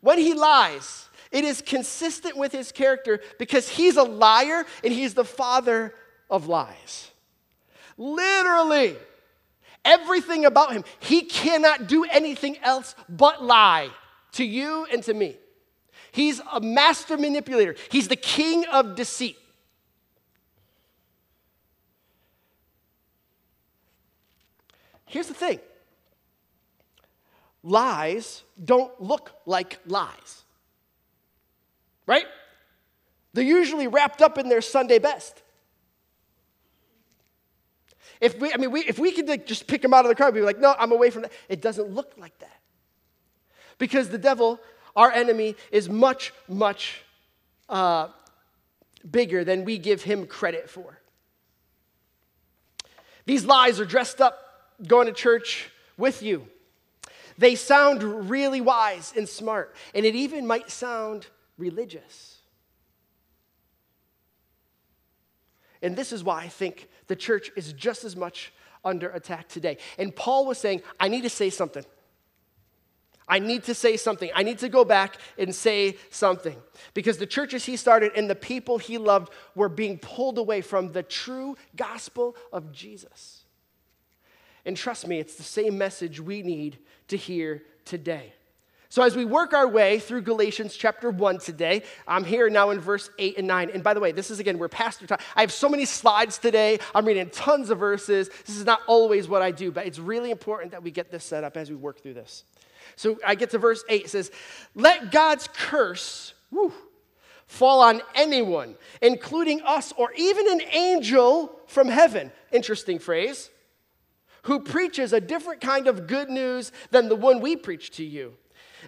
When 0.00 0.18
he 0.18 0.34
lies, 0.34 1.08
it 1.32 1.44
is 1.44 1.62
consistent 1.62 2.36
with 2.36 2.52
his 2.52 2.70
character 2.70 3.20
because 3.38 3.68
he's 3.68 3.96
a 3.96 4.02
liar 4.02 4.64
and 4.84 4.92
he's 4.92 5.14
the 5.14 5.24
father 5.24 5.94
of 6.30 6.46
lies. 6.46 7.10
Literally, 7.96 8.96
everything 9.84 10.44
about 10.44 10.72
him, 10.72 10.84
he 11.00 11.22
cannot 11.22 11.86
do 11.86 12.04
anything 12.04 12.58
else 12.58 12.94
but 13.08 13.42
lie 13.42 13.88
to 14.32 14.44
you 14.44 14.86
and 14.92 15.02
to 15.04 15.14
me. 15.14 15.36
He's 16.12 16.40
a 16.52 16.60
master 16.60 17.16
manipulator, 17.16 17.74
he's 17.90 18.08
the 18.08 18.16
king 18.16 18.64
of 18.66 18.94
deceit. 18.94 19.36
Here's 25.06 25.28
the 25.28 25.34
thing 25.34 25.60
lies 27.64 28.44
don't 28.62 28.92
look 29.00 29.32
like 29.46 29.80
lies, 29.86 30.44
right? 32.06 32.26
They're 33.32 33.42
usually 33.42 33.88
wrapped 33.88 34.22
up 34.22 34.38
in 34.38 34.48
their 34.48 34.60
Sunday 34.60 35.00
best. 35.00 35.42
If 38.20 38.38
we, 38.38 38.52
I 38.52 38.58
mean, 38.58 38.70
we, 38.70 38.80
if 38.80 38.98
we 38.98 39.10
could 39.10 39.26
like, 39.26 39.46
just 39.46 39.66
pick 39.66 39.82
them 39.82 39.92
out 39.92 40.04
of 40.04 40.08
the 40.08 40.14
crowd, 40.14 40.34
we'd 40.34 40.40
be 40.40 40.46
like, 40.46 40.60
no, 40.60 40.74
I'm 40.78 40.92
away 40.92 41.10
from 41.10 41.22
that. 41.22 41.32
It 41.48 41.60
doesn't 41.60 41.90
look 41.90 42.12
like 42.16 42.38
that. 42.38 42.60
Because 43.78 44.08
the 44.08 44.18
devil, 44.18 44.60
our 44.94 45.10
enemy, 45.10 45.56
is 45.72 45.88
much, 45.88 46.32
much 46.46 47.02
uh, 47.68 48.08
bigger 49.10 49.42
than 49.42 49.64
we 49.64 49.78
give 49.78 50.02
him 50.02 50.26
credit 50.26 50.70
for. 50.70 51.00
These 53.26 53.44
lies 53.44 53.80
are 53.80 53.84
dressed 53.84 54.20
up 54.20 54.38
going 54.86 55.06
to 55.06 55.12
church 55.12 55.70
with 55.96 56.22
you. 56.22 56.46
They 57.38 57.54
sound 57.54 58.02
really 58.30 58.60
wise 58.60 59.12
and 59.16 59.28
smart, 59.28 59.74
and 59.94 60.06
it 60.06 60.14
even 60.14 60.46
might 60.46 60.70
sound 60.70 61.26
religious. 61.58 62.38
And 65.82 65.96
this 65.96 66.12
is 66.12 66.24
why 66.24 66.42
I 66.42 66.48
think 66.48 66.88
the 67.08 67.16
church 67.16 67.50
is 67.56 67.72
just 67.72 68.04
as 68.04 68.16
much 68.16 68.52
under 68.84 69.10
attack 69.10 69.48
today. 69.48 69.78
And 69.98 70.14
Paul 70.14 70.46
was 70.46 70.58
saying, 70.58 70.82
I 70.98 71.08
need 71.08 71.22
to 71.22 71.30
say 71.30 71.50
something. 71.50 71.84
I 73.26 73.38
need 73.38 73.64
to 73.64 73.74
say 73.74 73.96
something. 73.96 74.30
I 74.34 74.42
need 74.42 74.58
to 74.58 74.68
go 74.68 74.84
back 74.84 75.16
and 75.38 75.54
say 75.54 75.96
something. 76.10 76.56
Because 76.92 77.18
the 77.18 77.26
churches 77.26 77.64
he 77.64 77.76
started 77.76 78.12
and 78.16 78.28
the 78.28 78.34
people 78.34 78.78
he 78.78 78.98
loved 78.98 79.32
were 79.54 79.68
being 79.70 79.98
pulled 79.98 80.38
away 80.38 80.60
from 80.60 80.92
the 80.92 81.02
true 81.02 81.56
gospel 81.74 82.36
of 82.52 82.70
Jesus. 82.70 83.43
And 84.66 84.76
trust 84.76 85.06
me, 85.06 85.18
it's 85.18 85.34
the 85.34 85.42
same 85.42 85.76
message 85.76 86.20
we 86.20 86.42
need 86.42 86.78
to 87.08 87.16
hear 87.16 87.62
today. 87.84 88.32
So, 88.88 89.02
as 89.02 89.16
we 89.16 89.24
work 89.24 89.52
our 89.52 89.66
way 89.66 89.98
through 89.98 90.22
Galatians 90.22 90.76
chapter 90.76 91.10
1 91.10 91.38
today, 91.38 91.82
I'm 92.06 92.22
here 92.22 92.48
now 92.48 92.70
in 92.70 92.78
verse 92.78 93.10
8 93.18 93.38
and 93.38 93.48
9. 93.48 93.70
And 93.70 93.82
by 93.82 93.92
the 93.92 93.98
way, 93.98 94.12
this 94.12 94.30
is 94.30 94.38
again 94.38 94.56
where 94.56 94.68
Pastor 94.68 95.04
Tom. 95.04 95.18
I 95.34 95.40
have 95.40 95.52
so 95.52 95.68
many 95.68 95.84
slides 95.84 96.38
today. 96.38 96.78
I'm 96.94 97.04
reading 97.04 97.28
tons 97.30 97.70
of 97.70 97.78
verses. 97.80 98.30
This 98.46 98.56
is 98.56 98.64
not 98.64 98.82
always 98.86 99.26
what 99.26 99.42
I 99.42 99.50
do, 99.50 99.72
but 99.72 99.86
it's 99.86 99.98
really 99.98 100.30
important 100.30 100.70
that 100.70 100.84
we 100.84 100.92
get 100.92 101.10
this 101.10 101.24
set 101.24 101.42
up 101.42 101.56
as 101.56 101.70
we 101.70 101.76
work 101.76 102.02
through 102.02 102.14
this. 102.14 102.44
So, 102.94 103.18
I 103.26 103.34
get 103.34 103.50
to 103.50 103.58
verse 103.58 103.82
8. 103.88 104.04
It 104.04 104.10
says, 104.10 104.30
Let 104.76 105.10
God's 105.10 105.48
curse 105.52 106.32
whew, 106.50 106.72
fall 107.48 107.80
on 107.80 108.00
anyone, 108.14 108.76
including 109.02 109.60
us 109.62 109.92
or 109.96 110.12
even 110.12 110.48
an 110.52 110.60
angel 110.72 111.58
from 111.66 111.88
heaven. 111.88 112.30
Interesting 112.52 113.00
phrase 113.00 113.50
who 114.44 114.60
preaches 114.60 115.12
a 115.12 115.20
different 115.20 115.60
kind 115.60 115.86
of 115.86 116.06
good 116.06 116.30
news 116.30 116.72
than 116.90 117.08
the 117.08 117.16
one 117.16 117.40
we 117.40 117.56
preach 117.56 117.90
to 117.92 118.04
you. 118.04 118.34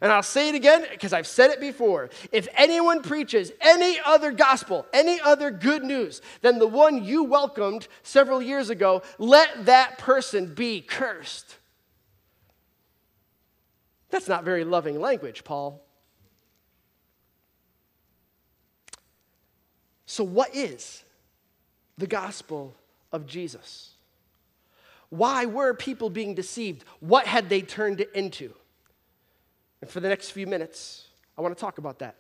And 0.03 0.13
I'll 0.13 0.23
say 0.23 0.51
it 0.51 0.55
again 0.55 0.87
because 0.91 1.13
I've 1.13 1.27
said 1.27 1.51
it 1.51 1.61
before. 1.61 2.11
If 2.31 2.49
anyone 2.55 3.03
preaches 3.03 3.53
any 3.61 3.99
other 4.05 4.31
gospel, 4.31 4.87
any 4.93 5.21
other 5.21 5.51
good 5.51 5.83
news 5.83 6.21
than 6.43 6.59
the 6.59 6.67
one 6.67 7.05
you 7.05 7.25
welcomed 7.25 7.89
several 8.03 8.43
years 8.43 8.69
ago, 8.69 9.03
let 9.19 9.67
that 9.67 9.97
person 9.99 10.55
be 10.55 10.83
cursed. 10.83 11.57
That's 14.11 14.29
not 14.29 14.45
very 14.45 14.65
loving 14.65 15.01
language, 15.01 15.45
Paul. 15.45 15.83
So, 20.05 20.23
what 20.23 20.55
is 20.55 21.03
the 21.99 22.07
gospel 22.07 22.75
of 23.13 23.27
Jesus? 23.27 23.96
Why 25.11 25.47
were 25.47 25.75
people 25.75 26.11
being 26.11 26.35
deceived? 26.35 26.85
What 27.01 27.27
had 27.27 27.49
they 27.49 27.63
turned 27.63 28.01
it 28.01 28.11
into? 28.15 28.53
And 29.81 29.91
for 29.91 30.01
the 30.01 30.09
next 30.09 30.31
few 30.31 30.47
minutes, 30.47 31.09
I 31.37 31.43
want 31.43 31.57
to 31.57 31.61
talk 31.61 31.79
about 31.79 32.01
that. 32.01 32.17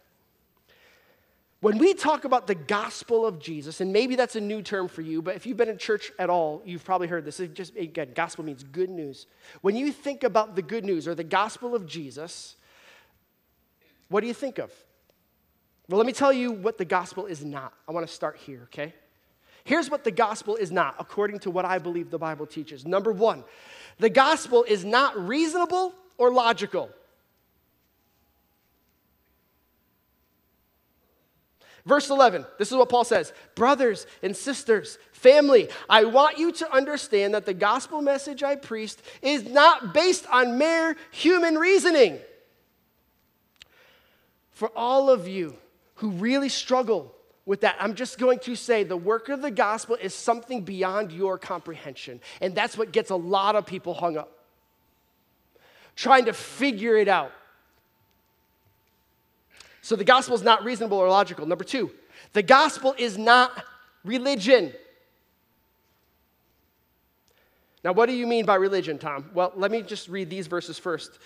When 1.60 1.78
we 1.78 1.94
talk 1.94 2.24
about 2.24 2.46
the 2.46 2.54
gospel 2.54 3.26
of 3.26 3.38
Jesus, 3.40 3.80
and 3.80 3.92
maybe 3.92 4.14
that's 4.14 4.36
a 4.36 4.40
new 4.40 4.60
term 4.60 4.88
for 4.88 5.00
you, 5.00 5.22
but 5.22 5.36
if 5.36 5.46
you've 5.46 5.56
been 5.56 5.70
in 5.70 5.78
church 5.78 6.12
at 6.18 6.28
all, 6.28 6.62
you've 6.64 6.84
probably 6.84 7.08
heard 7.08 7.24
this. 7.24 7.40
It 7.40 7.54
just 7.54 7.74
again, 7.76 8.12
gospel 8.14 8.44
means 8.44 8.62
good 8.62 8.90
news. 8.90 9.26
When 9.62 9.74
you 9.74 9.90
think 9.90 10.22
about 10.22 10.54
the 10.54 10.62
good 10.62 10.84
news 10.84 11.08
or 11.08 11.14
the 11.14 11.24
gospel 11.24 11.74
of 11.74 11.86
Jesus, 11.86 12.56
what 14.08 14.20
do 14.20 14.26
you 14.26 14.34
think 14.34 14.58
of? 14.58 14.70
Well, 15.88 15.98
let 15.98 16.06
me 16.06 16.12
tell 16.12 16.32
you 16.32 16.52
what 16.52 16.78
the 16.78 16.84
gospel 16.84 17.26
is 17.26 17.44
not. 17.44 17.72
I 17.88 17.92
want 17.92 18.06
to 18.06 18.12
start 18.12 18.36
here, 18.36 18.62
okay? 18.64 18.94
Here's 19.66 19.90
what 19.90 20.04
the 20.04 20.12
gospel 20.12 20.54
is 20.54 20.70
not, 20.70 20.94
according 21.00 21.40
to 21.40 21.50
what 21.50 21.64
I 21.64 21.78
believe 21.78 22.08
the 22.08 22.18
Bible 22.18 22.46
teaches. 22.46 22.86
Number 22.86 23.10
one, 23.10 23.42
the 23.98 24.08
gospel 24.08 24.62
is 24.62 24.84
not 24.84 25.18
reasonable 25.26 25.92
or 26.18 26.30
logical. 26.30 26.88
Verse 31.84 32.08
11, 32.10 32.46
this 32.60 32.70
is 32.70 32.76
what 32.76 32.88
Paul 32.88 33.02
says 33.02 33.32
Brothers 33.56 34.06
and 34.22 34.36
sisters, 34.36 34.98
family, 35.10 35.68
I 35.90 36.04
want 36.04 36.38
you 36.38 36.52
to 36.52 36.72
understand 36.72 37.34
that 37.34 37.44
the 37.44 37.52
gospel 37.52 38.00
message 38.02 38.44
I 38.44 38.54
preached 38.54 39.02
is 39.20 39.48
not 39.50 39.92
based 39.92 40.28
on 40.30 40.58
mere 40.58 40.96
human 41.10 41.56
reasoning. 41.56 42.20
For 44.52 44.70
all 44.76 45.10
of 45.10 45.26
you 45.26 45.56
who 45.96 46.10
really 46.10 46.50
struggle 46.50 47.15
with 47.46 47.60
that, 47.60 47.76
I'm 47.78 47.94
just 47.94 48.18
going 48.18 48.40
to 48.40 48.56
say 48.56 48.82
the 48.82 48.96
work 48.96 49.28
of 49.28 49.40
the 49.40 49.52
gospel 49.52 49.96
is 50.00 50.12
something 50.12 50.62
beyond 50.62 51.12
your 51.12 51.38
comprehension. 51.38 52.20
And 52.40 52.54
that's 52.54 52.76
what 52.76 52.92
gets 52.92 53.10
a 53.10 53.16
lot 53.16 53.54
of 53.54 53.64
people 53.64 53.94
hung 53.94 54.16
up, 54.16 54.44
trying 55.94 56.24
to 56.24 56.32
figure 56.32 56.96
it 56.96 57.06
out. 57.06 57.30
So 59.80 59.94
the 59.94 60.04
gospel 60.04 60.34
is 60.34 60.42
not 60.42 60.64
reasonable 60.64 60.98
or 60.98 61.08
logical. 61.08 61.46
Number 61.46 61.62
two, 61.62 61.92
the 62.32 62.42
gospel 62.42 62.96
is 62.98 63.16
not 63.16 63.64
religion. 64.04 64.72
Now, 67.84 67.92
what 67.92 68.06
do 68.06 68.12
you 68.12 68.26
mean 68.26 68.44
by 68.44 68.56
religion, 68.56 68.98
Tom? 68.98 69.30
Well, 69.32 69.52
let 69.54 69.70
me 69.70 69.82
just 69.82 70.08
read 70.08 70.28
these 70.28 70.48
verses 70.48 70.76
first. 70.76 71.20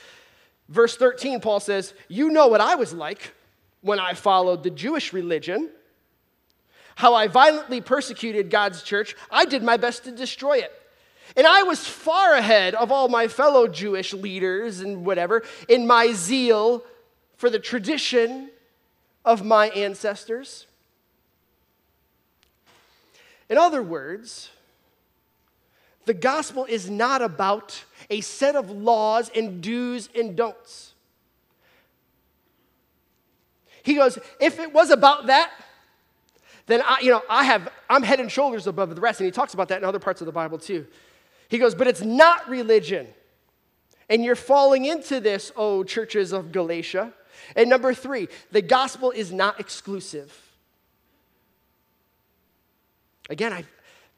Verse 0.68 0.94
13, 0.98 1.40
Paul 1.40 1.60
says, 1.60 1.94
You 2.08 2.28
know 2.28 2.48
what 2.48 2.60
I 2.60 2.74
was 2.74 2.92
like 2.92 3.32
when 3.80 3.98
I 3.98 4.12
followed 4.12 4.62
the 4.62 4.68
Jewish 4.68 5.14
religion 5.14 5.70
how 7.00 7.14
I 7.14 7.28
violently 7.28 7.80
persecuted 7.80 8.50
God's 8.50 8.82
church, 8.82 9.16
I 9.30 9.46
did 9.46 9.62
my 9.62 9.78
best 9.78 10.04
to 10.04 10.12
destroy 10.12 10.58
it. 10.58 10.70
And 11.34 11.46
I 11.46 11.62
was 11.62 11.86
far 11.86 12.34
ahead 12.34 12.74
of 12.74 12.92
all 12.92 13.08
my 13.08 13.26
fellow 13.26 13.66
Jewish 13.66 14.12
leaders 14.12 14.80
and 14.80 15.06
whatever 15.06 15.42
in 15.66 15.86
my 15.86 16.12
zeal 16.12 16.84
for 17.38 17.48
the 17.48 17.58
tradition 17.58 18.50
of 19.24 19.42
my 19.42 19.70
ancestors. 19.70 20.66
In 23.48 23.56
other 23.56 23.82
words, 23.82 24.50
the 26.04 26.12
gospel 26.12 26.66
is 26.66 26.90
not 26.90 27.22
about 27.22 27.82
a 28.10 28.20
set 28.20 28.56
of 28.56 28.70
laws 28.70 29.30
and 29.34 29.62
do's 29.62 30.10
and 30.14 30.36
don'ts. 30.36 30.92
He 33.82 33.94
goes, 33.94 34.18
if 34.38 34.58
it 34.58 34.74
was 34.74 34.90
about 34.90 35.28
that, 35.28 35.50
then 36.70 36.82
I, 36.84 36.98
you 37.00 37.10
know, 37.10 37.22
I 37.28 37.44
have, 37.44 37.68
I'm 37.88 38.02
head 38.02 38.20
and 38.20 38.30
shoulders 38.30 38.66
above 38.66 38.94
the 38.94 39.00
rest. 39.00 39.20
And 39.20 39.26
he 39.26 39.30
talks 39.30 39.54
about 39.54 39.68
that 39.68 39.78
in 39.78 39.84
other 39.84 39.98
parts 39.98 40.20
of 40.20 40.26
the 40.26 40.32
Bible 40.32 40.58
too. 40.58 40.86
He 41.48 41.58
goes, 41.58 41.74
but 41.74 41.86
it's 41.86 42.02
not 42.02 42.48
religion. 42.48 43.08
And 44.08 44.24
you're 44.24 44.36
falling 44.36 44.84
into 44.84 45.20
this, 45.20 45.52
oh, 45.56 45.84
churches 45.84 46.32
of 46.32 46.52
Galatia. 46.52 47.12
And 47.56 47.70
number 47.70 47.94
three, 47.94 48.28
the 48.50 48.62
gospel 48.62 49.10
is 49.10 49.32
not 49.32 49.58
exclusive. 49.58 50.36
Again, 53.28 53.52
I, 53.52 53.64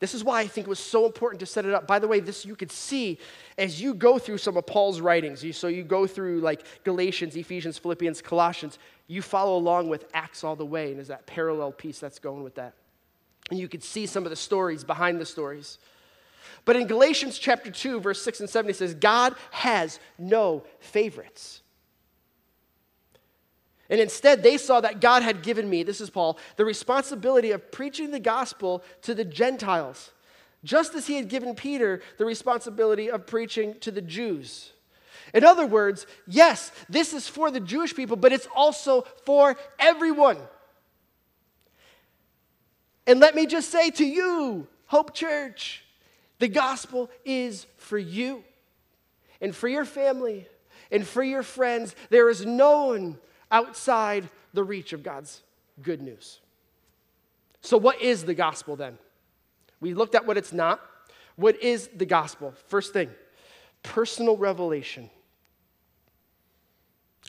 this 0.01 0.15
is 0.15 0.25
why 0.25 0.41
I 0.41 0.47
think 0.47 0.67
it 0.67 0.71
was 0.71 0.79
so 0.79 1.07
important 1.07 1.41
to 1.41 1.47
set 1.47 1.65
it 1.65 1.73
up. 1.73 1.87
By 1.87 1.99
the 1.99 2.09
way, 2.09 2.21
this 2.21 2.45
you 2.45 2.57
could 2.57 2.73
see 2.73 3.19
as 3.57 3.81
you 3.81 3.95
go 3.95 4.19
through 4.19 4.38
some 4.38 4.57
of 4.57 4.67
Paul's 4.67 5.01
writings. 5.01 5.45
So 5.57 5.69
you 5.69 5.85
go 5.85 6.07
through 6.07 6.41
like 6.41 6.65
Galatians, 6.85 7.37
Ephesians, 7.37 7.79
Philippians, 7.79 8.21
Colossians. 8.21 8.79
You 9.12 9.20
follow 9.20 9.59
along 9.59 9.90
with 9.90 10.07
Acts 10.14 10.42
all 10.42 10.57
the 10.57 10.64
way, 10.64 10.88
and 10.88 10.96
there's 10.96 11.09
that 11.09 11.27
parallel 11.27 11.70
piece 11.70 11.98
that's 11.98 12.18
going 12.18 12.42
with 12.42 12.55
that. 12.55 12.72
And 13.51 13.59
you 13.59 13.68
could 13.68 13.83
see 13.83 14.07
some 14.07 14.25
of 14.25 14.31
the 14.31 14.37
stories 14.37 14.85
behind 14.85 15.20
the 15.20 15.27
stories. 15.27 15.77
But 16.64 16.77
in 16.77 16.87
Galatians 16.87 17.38
chapter 17.38 17.70
2, 17.70 18.01
verse 18.01 18.22
6 18.22 18.40
and 18.40 18.48
7, 18.48 18.70
he 18.70 18.72
says, 18.72 18.94
God 18.94 19.35
has 19.51 20.01
no 20.18 20.64
favorites. 20.81 21.61
And 23.90 24.01
instead, 24.01 24.42
they 24.42 24.57
saw 24.57 24.81
that 24.81 25.03
God 25.03 25.22
had 25.22 25.42
given 25.42 25.68
me, 25.68 25.83
this 25.83 26.01
is 26.01 26.09
Paul, 26.09 26.38
the 26.57 26.64
responsibility 26.64 27.51
of 27.51 27.70
preaching 27.70 28.12
the 28.12 28.18
gospel 28.18 28.83
to 29.03 29.14
the 29.14 29.27
Gentiles, 29.27 30.12
just 30.64 30.94
as 30.94 31.07
he 31.07 31.16
had 31.16 31.29
given 31.29 31.55
Peter 31.55 32.01
the 32.16 32.25
responsibility 32.25 33.11
of 33.11 33.27
preaching 33.27 33.75
to 33.81 33.90
the 33.90 34.01
Jews. 34.01 34.72
In 35.35 35.45
other 35.45 35.67
words, 35.67 36.07
yes, 36.27 36.73
this 36.89 37.13
is 37.13 37.29
for 37.29 37.51
the 37.51 37.61
Jewish 37.61 37.95
people, 37.95 38.17
but 38.17 38.33
it's 38.33 38.49
also 38.55 39.03
for 39.25 39.57
everyone. 39.79 40.39
And 43.07 43.21
let 43.21 43.35
me 43.35 43.47
just 43.47 43.71
say 43.71 43.91
to 43.91 44.05
you, 44.05 44.67
Hope 44.87 45.15
Church, 45.15 45.85
the 46.39 46.49
gospel 46.49 47.11
is 47.25 47.67
for 47.77 47.99
you 47.99 48.45
and 49.41 49.55
for 49.55 49.69
your 49.69 49.85
family 49.85 50.47
and 50.91 51.07
for 51.07 51.23
your 51.23 51.43
friends. 51.43 51.95
There 52.11 52.29
is 52.29 52.45
no 52.45 52.89
one 52.89 53.19
outside 53.51 54.29
the 54.53 54.65
reach 54.65 54.93
of 54.93 55.03
God's 55.03 55.43
good 55.83 56.03
news. 56.03 56.41
So, 57.61 57.77
what 57.77 58.01
is 58.03 58.25
the 58.25 58.35
gospel 58.35 58.77
then? 58.77 58.99
We 59.81 59.95
looked 59.95 60.15
at 60.15 60.27
what 60.27 60.37
it's 60.37 60.53
not. 60.53 60.81
What 61.37 61.63
is 61.63 61.89
the 61.95 62.07
gospel? 62.07 62.55
First 62.69 62.93
thing, 62.93 63.11
personal 63.83 64.37
revelation. 64.37 65.11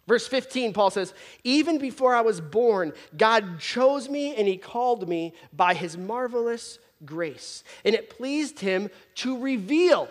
Verse 0.07 0.27
15, 0.27 0.73
Paul 0.73 0.89
says, 0.89 1.13
Even 1.43 1.77
before 1.77 2.13
I 2.13 2.21
was 2.21 2.41
born, 2.41 2.93
God 3.15 3.59
chose 3.59 4.09
me 4.09 4.35
and 4.35 4.47
he 4.47 4.57
called 4.57 5.07
me 5.07 5.33
by 5.53 5.73
his 5.73 5.97
marvelous 5.97 6.79
grace. 7.05 7.63
And 7.85 7.95
it 7.95 8.09
pleased 8.09 8.59
him 8.59 8.89
to 9.15 9.39
reveal 9.39 10.09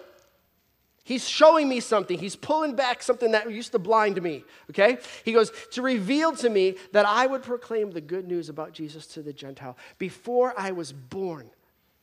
He's 1.04 1.28
showing 1.28 1.68
me 1.68 1.80
something. 1.80 2.18
He's 2.18 2.36
pulling 2.36 2.76
back 2.76 3.02
something 3.02 3.32
that 3.32 3.50
used 3.50 3.72
to 3.72 3.78
blind 3.78 4.22
me. 4.22 4.44
Okay? 4.70 4.98
He 5.24 5.32
goes, 5.32 5.50
to 5.72 5.82
reveal 5.82 6.32
to 6.36 6.48
me 6.48 6.76
that 6.92 7.06
I 7.06 7.26
would 7.26 7.42
proclaim 7.42 7.90
the 7.90 8.00
good 8.00 8.28
news 8.28 8.48
about 8.48 8.72
Jesus 8.72 9.06
to 9.08 9.22
the 9.22 9.32
Gentile. 9.32 9.76
Before 9.98 10.54
I 10.56 10.70
was 10.70 10.92
born, 10.92 11.50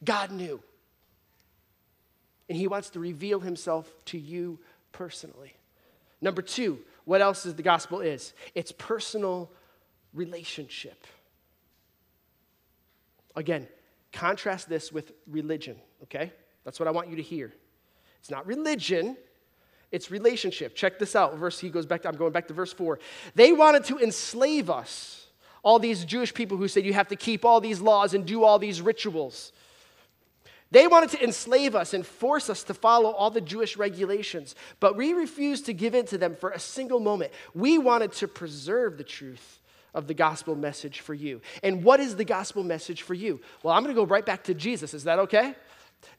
God 0.04 0.32
knew. 0.32 0.62
And 2.50 2.58
He 2.58 2.68
wants 2.68 2.90
to 2.92 3.00
reveal 3.00 3.40
Himself 3.40 3.90
to 4.06 4.18
you 4.18 4.60
personally. 4.92 5.54
Number 6.22 6.42
two, 6.42 6.80
what 7.06 7.22
else 7.22 7.46
is 7.46 7.56
the 7.56 7.64
gospel 7.64 8.02
is? 8.02 8.34
It's 8.56 8.72
personal 8.72 9.50
relationship. 10.14 11.08
Again, 13.36 13.68
contrast 14.12 14.68
this 14.68 14.92
with 14.92 15.14
religion, 15.28 15.78
okay? 16.04 16.34
That's 16.66 16.80
what 16.80 16.88
I 16.88 16.92
want 16.92 17.10
you 17.10 17.16
to 17.16 17.22
hear. 17.22 17.54
It's 18.20 18.30
not 18.30 18.46
religion, 18.46 19.16
it's 19.92 20.12
relationship. 20.12 20.76
Check 20.76 21.00
this 21.00 21.16
out. 21.16 21.36
Verse 21.38 21.60
he 21.60 21.70
goes 21.70 21.86
back 21.86 22.04
to, 22.04 22.10
I'm 22.10 22.16
going 22.16 22.32
back 22.32 22.48
to 22.50 22.54
verse 22.54 22.74
4. 22.74 23.00
They 23.36 23.52
wanted 23.54 23.86
to 23.86 24.00
enslave 24.00 24.70
us. 24.70 25.28
All 25.64 25.80
these 25.80 26.06
Jewish 26.06 26.34
people 26.34 26.58
who 26.58 26.68
said 26.68 26.86
you 26.86 26.94
have 26.94 27.10
to 27.10 27.16
keep 27.16 27.44
all 27.44 27.60
these 27.60 27.82
laws 27.82 28.14
and 28.14 28.26
do 28.26 28.44
all 28.44 28.60
these 28.60 28.82
rituals. 28.82 29.52
They 30.72 30.86
wanted 30.86 31.10
to 31.12 31.24
enslave 31.24 31.76
us 31.76 31.94
and 31.94 32.06
force 32.06 32.50
us 32.50 32.64
to 32.64 32.74
follow 32.74 33.12
all 33.12 33.32
the 33.32 33.42
Jewish 33.42 33.76
regulations, 33.76 34.56
but 34.80 34.96
we 34.96 35.14
refused 35.14 35.66
to 35.66 35.74
give 35.74 35.96
in 35.96 36.06
to 36.08 36.18
them 36.18 36.36
for 36.36 36.52
a 36.52 36.60
single 36.60 37.00
moment. 37.00 37.32
We 37.56 37.78
wanted 37.78 38.12
to 38.14 38.28
preserve 38.28 38.98
the 38.98 39.04
truth 39.04 39.60
of 39.96 40.08
the 40.08 40.14
gospel 40.14 40.56
message 40.56 41.00
for 41.00 41.16
you. 41.16 41.42
And 41.64 41.84
what 41.84 42.00
is 42.00 42.16
the 42.16 42.26
gospel 42.26 42.64
message 42.64 43.02
for 43.02 43.16
you? 43.16 43.42
Well, 43.64 43.74
I'm 43.74 43.84
going 43.84 43.96
to 43.96 44.00
go 44.00 44.06
right 44.06 44.26
back 44.26 44.44
to 44.44 44.54
Jesus. 44.54 44.94
Is 44.94 45.06
that 45.06 45.20
okay? 45.20 45.56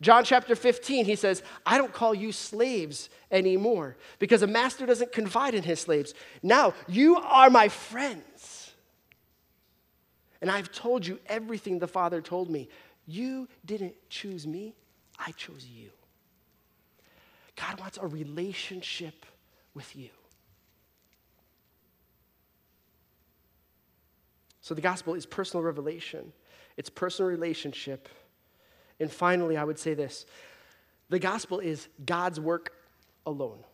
John 0.00 0.24
chapter 0.24 0.54
15, 0.54 1.04
he 1.04 1.16
says, 1.16 1.42
I 1.64 1.78
don't 1.78 1.92
call 1.92 2.14
you 2.14 2.32
slaves 2.32 3.08
anymore 3.30 3.96
because 4.18 4.42
a 4.42 4.46
master 4.46 4.84
doesn't 4.84 5.12
confide 5.12 5.54
in 5.54 5.62
his 5.62 5.80
slaves. 5.80 6.12
Now 6.42 6.74
you 6.88 7.16
are 7.16 7.50
my 7.50 7.68
friends. 7.68 8.72
And 10.42 10.50
I've 10.50 10.72
told 10.72 11.06
you 11.06 11.18
everything 11.26 11.78
the 11.78 11.86
Father 11.86 12.20
told 12.20 12.50
me. 12.50 12.68
You 13.10 13.48
didn't 13.64 13.94
choose 14.08 14.46
me, 14.46 14.74
I 15.18 15.32
chose 15.32 15.66
you. 15.66 15.90
God 17.56 17.80
wants 17.80 17.98
a 18.00 18.06
relationship 18.06 19.26
with 19.74 19.96
you. 19.96 20.10
So 24.60 24.74
the 24.74 24.80
gospel 24.80 25.14
is 25.14 25.26
personal 25.26 25.64
revelation, 25.64 26.32
it's 26.76 26.88
personal 26.88 27.28
relationship 27.28 28.08
and 29.00 29.10
finally, 29.10 29.56
I 29.56 29.64
would 29.64 29.78
say 29.78 29.94
this 29.94 30.26
the 31.08 31.18
gospel 31.18 31.58
is 31.58 31.88
God's 32.04 32.38
work 32.38 32.72
alone. 33.26 33.64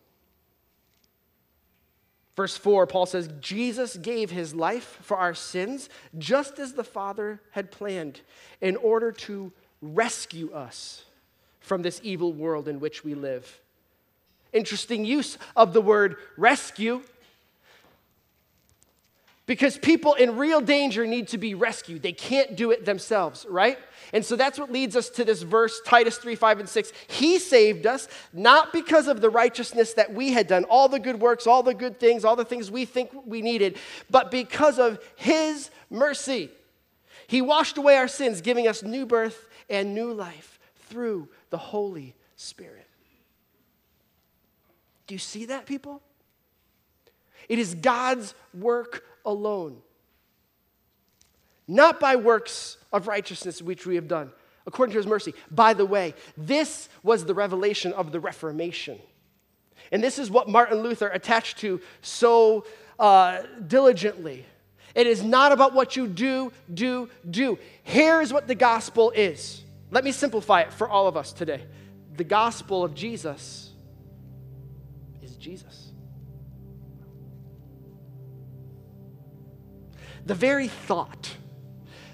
Verse 2.37 2.57
4, 2.57 2.87
Paul 2.87 3.07
says, 3.07 3.31
Jesus 3.40 3.96
gave 3.96 4.31
his 4.31 4.55
life 4.55 4.99
for 5.01 5.16
our 5.16 5.35
sins, 5.35 5.88
just 6.18 6.59
as 6.59 6.75
the 6.75 6.85
Father 6.85 7.40
had 7.53 7.70
planned, 7.70 8.20
in 8.61 8.77
order 8.77 9.11
to 9.11 9.53
rescue 9.81 10.53
us 10.53 11.05
from 11.61 11.81
this 11.81 11.99
evil 12.05 12.35
world 12.35 12.68
in 12.68 12.79
which 12.79 13.03
we 13.03 13.14
live. 13.14 13.61
Interesting 14.53 15.05
use 15.05 15.38
of 15.57 15.72
the 15.72 15.81
word 15.81 16.16
rescue. 16.37 17.03
Because 19.46 19.78
people 19.78 20.14
in 20.14 20.37
real 20.37 20.61
danger 20.61 21.06
need 21.06 21.28
to 21.28 21.38
be 21.38 21.54
rescued. 21.54 22.02
They 22.02 22.12
can't 22.12 22.56
do 22.56 22.72
it 22.72 22.85
themselves, 22.85 23.46
right? 23.48 23.78
And 24.12 24.24
so 24.24 24.35
that's 24.35 24.59
what 24.59 24.72
leads 24.72 24.96
us 24.96 25.09
to 25.11 25.24
this 25.24 25.42
verse, 25.42 25.80
Titus 25.87 26.18
3 26.18 26.35
5 26.35 26.61
and 26.61 26.68
6. 26.68 26.92
He 27.06 27.38
saved 27.38 27.87
us 27.87 28.09
not 28.32 28.72
because 28.72 29.06
of 29.06 29.20
the 29.20 29.30
righteousness 29.30 29.94
that 29.94 30.12
we 30.12 30.32
had 30.32 30.48
done, 30.48 30.64
all 30.64 30.88
the 30.88 30.98
good 30.98 31.20
works, 31.20 31.46
all 31.46 31.62
the 31.62 31.74
good 31.74 32.00
things, 32.00 32.24
all 32.24 32.35
the 32.35 32.44
things 32.44 32.70
we 32.70 32.85
think 32.85 33.11
we 33.24 33.40
needed, 33.40 33.78
but 34.11 34.32
because 34.32 34.80
of 34.80 34.98
His 35.14 35.70
mercy. 35.90 36.50
He 37.28 37.40
washed 37.40 37.78
away 37.78 37.96
our 37.96 38.09
sins, 38.09 38.40
giving 38.40 38.66
us 38.66 38.82
new 38.82 39.06
birth 39.06 39.48
and 39.70 39.94
new 39.94 40.12
life 40.12 40.59
through 40.88 41.28
the 41.50 41.59
Holy 41.59 42.14
Spirit. 42.37 42.87
Do 45.06 45.14
you 45.14 45.18
see 45.18 45.46
that, 45.46 45.66
people? 45.66 46.02
It 47.48 47.59
is 47.59 47.74
God's 47.74 48.35
work 48.52 49.04
alone, 49.26 49.82
not 51.68 52.00
by 52.00 52.16
works 52.16 52.78
of 52.92 53.08
righteousness 53.08 53.60
which 53.60 53.84
we 53.84 53.96
have 53.96 54.08
done, 54.08 54.30
according 54.66 54.92
to 54.92 54.98
his 54.98 55.06
mercy. 55.06 55.34
By 55.50 55.74
the 55.74 55.84
way, 55.84 56.14
this 56.36 56.88
was 57.02 57.24
the 57.24 57.34
revelation 57.34 57.92
of 57.92 58.12
the 58.12 58.20
Reformation. 58.20 58.98
And 59.92 60.02
this 60.02 60.18
is 60.18 60.30
what 60.30 60.48
Martin 60.48 60.78
Luther 60.78 61.08
attached 61.08 61.58
to 61.58 61.80
so 62.00 62.64
uh, 62.98 63.42
diligently. 63.66 64.46
It 64.94 65.06
is 65.06 65.22
not 65.22 65.52
about 65.52 65.74
what 65.74 65.94
you 65.94 66.06
do, 66.06 66.52
do, 66.72 67.10
do. 67.28 67.58
Here's 67.82 68.32
what 68.32 68.48
the 68.48 68.54
gospel 68.54 69.10
is. 69.10 69.62
Let 69.90 70.04
me 70.04 70.12
simplify 70.12 70.62
it 70.62 70.72
for 70.72 70.88
all 70.88 71.06
of 71.06 71.16
us 71.16 71.32
today. 71.32 71.62
The 72.16 72.24
gospel 72.24 72.82
of 72.82 72.94
Jesus 72.94 73.70
is 75.22 75.36
Jesus. 75.36 75.86
The 80.26 80.34
very 80.34 80.68
thought 80.68 81.30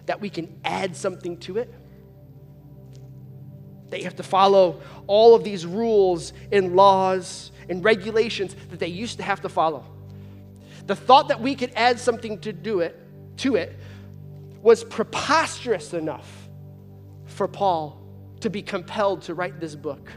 that 0.07 0.21
we 0.21 0.31
can 0.31 0.61
add 0.65 0.95
something 0.95 1.39
to 1.39 1.59
it, 1.59 1.73
that 3.89 3.99
you 3.99 4.05
have 4.05 4.17
to 4.17 4.23
follow 4.23 4.81
all 5.07 5.35
of 5.35 5.45
these 5.45 5.67
rules 5.67 6.33
and 6.51 6.77
laws 6.77 7.53
and 7.69 7.83
regulations 7.85 8.55
that 8.71 8.79
they 8.79 8.89
used 8.89 9.17
to 9.19 9.23
have 9.23 9.41
to 9.43 9.49
follow. 9.49 9.85
The 10.87 10.97
thought 10.97 11.29
that 11.29 11.41
we 11.41 11.55
could 11.55 11.73
add 11.75 11.99
something 11.99 12.39
to 12.41 12.53
do 12.53 12.81
it 12.81 12.99
to 13.39 13.57
it 13.57 13.79
was 14.61 14.85
preposterous 14.85 15.95
enough 15.95 16.49
for 17.27 17.49
Paul 17.49 17.99
to 18.41 18.51
be 18.51 18.63
compelled 18.63 19.23
to 19.23 19.35
write 19.35 19.61
this 19.61 19.75
book 19.75 20.11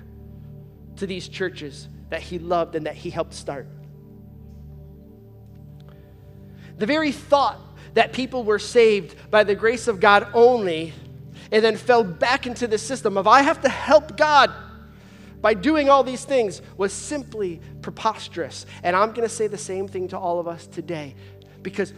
to 0.97 1.08
these 1.08 1.27
churches 1.27 1.88
that 2.10 2.21
he 2.21 2.39
loved 2.39 2.75
and 2.75 2.86
that 2.86 2.95
he 2.95 3.10
helped 3.10 3.34
start. 3.34 3.67
The 6.77 6.86
very 6.86 7.12
thought 7.12 7.60
that 7.95 8.13
people 8.13 8.43
were 8.43 8.60
saved 8.60 9.15
by 9.31 9.43
the 9.43 9.55
grace 9.55 9.88
of 9.88 9.99
God 9.99 10.27
only 10.34 10.93
and 11.51 11.63
then 11.63 11.75
fell 11.75 12.03
back 12.03 12.45
into 12.45 12.67
the 12.67 12.77
system 12.77 13.17
of 13.17 13.27
I 13.27 13.41
have 13.41 13.62
to 13.62 13.69
help 13.69 14.15
God 14.15 14.51
by 15.41 15.53
doing 15.53 15.89
all 15.89 16.03
these 16.03 16.25
things 16.25 16.62
was 16.77 16.91
simply 16.91 17.62
preposterous. 17.81 18.65
And 18.84 18.95
I'm 18.95 19.10
going 19.10 19.27
to 19.27 19.34
say 19.34 19.47
the 19.47 19.58
same 19.58 19.88
thing 19.88 20.08
to 20.10 20.17
all 20.17 20.39
of 20.39 20.47
us 20.47 20.67
today 20.67 21.15
because 21.62 21.93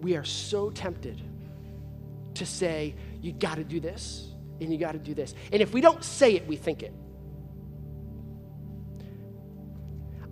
we 0.00 0.16
are 0.16 0.24
so 0.24 0.70
tempted 0.70 1.20
to 2.34 2.46
say, 2.46 2.94
you 3.20 3.32
got 3.32 3.56
to 3.56 3.64
do 3.64 3.80
this, 3.80 4.28
and 4.60 4.72
you 4.72 4.78
got 4.78 4.92
to 4.92 4.98
do 4.98 5.14
this. 5.14 5.34
And 5.52 5.62
if 5.62 5.72
we 5.72 5.80
don't 5.80 6.02
say 6.04 6.34
it, 6.34 6.46
we 6.46 6.56
think 6.56 6.82
it. 6.82 6.92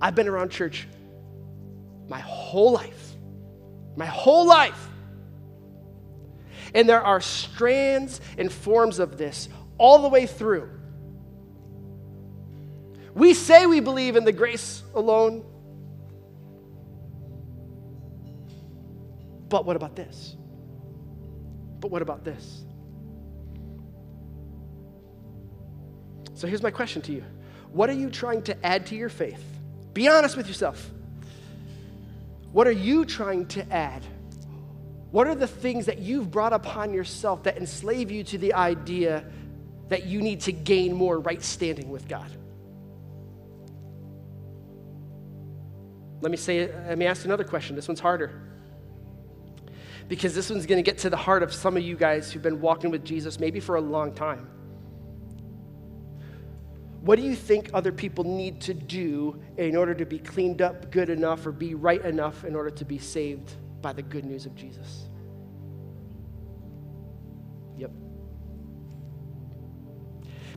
I've 0.00 0.14
been 0.14 0.28
around 0.28 0.50
church 0.50 0.86
my 2.08 2.20
whole 2.20 2.72
life. 2.72 3.13
My 3.96 4.06
whole 4.06 4.46
life. 4.46 4.88
And 6.74 6.88
there 6.88 7.02
are 7.02 7.20
strands 7.20 8.20
and 8.36 8.50
forms 8.50 8.98
of 8.98 9.16
this 9.16 9.48
all 9.78 10.02
the 10.02 10.08
way 10.08 10.26
through. 10.26 10.70
We 13.14 13.32
say 13.34 13.66
we 13.66 13.80
believe 13.80 14.16
in 14.16 14.24
the 14.24 14.32
grace 14.32 14.82
alone. 14.94 15.44
But 19.48 19.64
what 19.64 19.76
about 19.76 19.94
this? 19.94 20.34
But 21.78 21.90
what 21.90 22.02
about 22.02 22.24
this? 22.24 22.64
So 26.34 26.48
here's 26.48 26.62
my 26.62 26.70
question 26.70 27.02
to 27.02 27.12
you 27.12 27.24
What 27.70 27.88
are 27.88 27.94
you 27.94 28.10
trying 28.10 28.42
to 28.42 28.66
add 28.66 28.86
to 28.86 28.96
your 28.96 29.08
faith? 29.08 29.42
Be 29.92 30.08
honest 30.08 30.36
with 30.36 30.48
yourself. 30.48 30.90
What 32.54 32.68
are 32.68 32.72
you 32.72 33.04
trying 33.04 33.46
to 33.46 33.68
add? 33.72 34.06
What 35.10 35.26
are 35.26 35.34
the 35.34 35.48
things 35.48 35.86
that 35.86 35.98
you've 35.98 36.30
brought 36.30 36.52
upon 36.52 36.94
yourself 36.94 37.42
that 37.42 37.56
enslave 37.56 38.12
you 38.12 38.22
to 38.22 38.38
the 38.38 38.54
idea 38.54 39.24
that 39.88 40.06
you 40.06 40.22
need 40.22 40.42
to 40.42 40.52
gain 40.52 40.92
more 40.92 41.18
right 41.18 41.42
standing 41.42 41.90
with 41.90 42.06
God? 42.06 42.30
Let 46.20 46.30
me 46.30 46.36
say, 46.36 46.68
let 46.68 46.96
me 46.96 47.06
ask 47.06 47.24
another 47.24 47.42
question. 47.42 47.74
This 47.74 47.88
one's 47.88 47.98
harder. 47.98 48.40
Because 50.06 50.32
this 50.36 50.48
one's 50.48 50.66
going 50.66 50.78
to 50.78 50.88
get 50.88 50.98
to 50.98 51.10
the 51.10 51.16
heart 51.16 51.42
of 51.42 51.52
some 51.52 51.76
of 51.76 51.82
you 51.82 51.96
guys 51.96 52.30
who've 52.30 52.40
been 52.40 52.60
walking 52.60 52.92
with 52.92 53.04
Jesus 53.04 53.40
maybe 53.40 53.58
for 53.58 53.74
a 53.74 53.80
long 53.80 54.14
time. 54.14 54.48
What 57.04 57.18
do 57.18 57.22
you 57.22 57.34
think 57.36 57.68
other 57.74 57.92
people 57.92 58.24
need 58.24 58.62
to 58.62 58.72
do 58.72 59.38
in 59.58 59.76
order 59.76 59.92
to 59.92 60.06
be 60.06 60.18
cleaned 60.18 60.62
up 60.62 60.90
good 60.90 61.10
enough 61.10 61.46
or 61.46 61.52
be 61.52 61.74
right 61.74 62.02
enough 62.02 62.46
in 62.46 62.56
order 62.56 62.70
to 62.70 62.84
be 62.86 62.96
saved 62.96 63.52
by 63.82 63.92
the 63.92 64.00
good 64.00 64.24
news 64.24 64.46
of 64.46 64.54
Jesus? 64.54 65.02
Yep. 67.76 67.90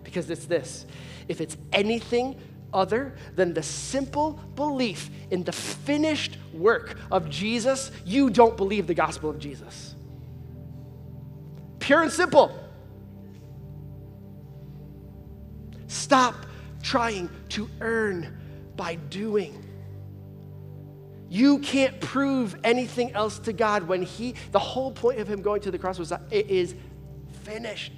Because 0.06 0.30
it's 0.30 0.46
this 0.46 0.86
if 1.28 1.42
it's 1.42 1.58
anything 1.74 2.40
other 2.72 3.18
than 3.36 3.54
the 3.54 3.64
simple 3.64 4.40
belief 4.56 5.10
in 5.30 5.44
the 5.44 5.52
finished 5.52 6.38
work 6.54 6.98
of 7.12 7.30
Jesus, 7.30 7.92
you 8.06 8.30
don't 8.30 8.56
believe 8.56 8.88
the 8.88 8.94
gospel 8.94 9.30
of 9.30 9.38
Jesus. 9.38 9.96
Pure 11.80 12.04
and 12.04 12.12
simple. 12.12 12.58
Stop 16.08 16.46
trying 16.82 17.30
to 17.50 17.70
earn 17.82 18.38
by 18.78 18.96
doing. 18.96 19.62
You 21.28 21.60
can't 21.60 22.00
prove 22.00 22.56
anything 22.64 23.12
else 23.12 23.40
to 23.40 23.52
God 23.52 23.90
when 23.90 24.04
He, 24.04 24.36
the 24.54 24.60
whole 24.60 24.94
point 24.94 25.20
of 25.20 25.28
Him 25.28 25.42
going 25.42 25.60
to 25.64 25.70
the 25.70 25.78
cross 25.78 26.00
was 26.00 26.08
that 26.08 26.22
it 26.32 26.50
is 26.50 26.76
finished. 27.44 27.92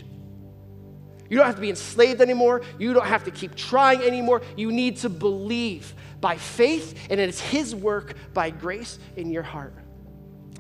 You 1.30 1.38
don't 1.38 1.45
have 1.45 1.54
to 1.54 1.62
be 1.62 1.69
enslaved 1.69 2.19
anymore. 2.19 2.63
You 2.80 2.93
don't 2.93 3.06
have 3.06 3.26
to 3.26 3.32
keep 3.32 3.54
trying 3.54 4.02
anymore. 4.02 4.41
You 4.58 4.72
need 4.72 4.98
to 4.98 5.10
believe 5.10 5.93
by 6.19 6.38
faith, 6.38 6.98
and 7.12 7.19
it's 7.19 7.39
His 7.39 7.76
work 7.76 8.15
by 8.34 8.50
grace 8.50 8.98
in 9.17 9.30
your 9.30 9.43
heart. 9.43 9.76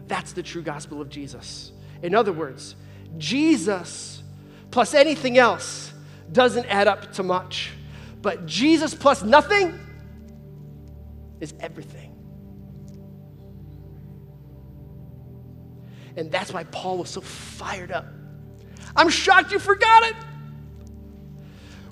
That's 0.07 0.33
the 0.33 0.43
true 0.43 0.61
gospel 0.61 1.01
of 1.01 1.09
Jesus. 1.09 1.71
In 2.03 2.13
other 2.13 2.31
words, 2.31 2.75
Jesus 3.17 4.21
plus 4.69 4.93
anything 4.93 5.39
else 5.39 5.88
doesn't 6.31 6.65
add 6.65 6.87
up 6.87 7.13
to 7.13 7.23
much. 7.23 7.71
But 8.21 8.45
Jesus 8.45 8.93
plus 8.93 9.23
nothing 9.23 9.79
is 11.39 11.53
everything. 11.59 12.15
And 16.17 16.31
that's 16.31 16.51
why 16.51 16.65
Paul 16.65 16.97
was 16.97 17.09
so 17.09 17.21
fired 17.21 17.91
up. 17.91 18.05
I'm 18.95 19.09
shocked 19.09 19.51
you 19.51 19.59
forgot 19.59 20.03
it. 20.03 20.15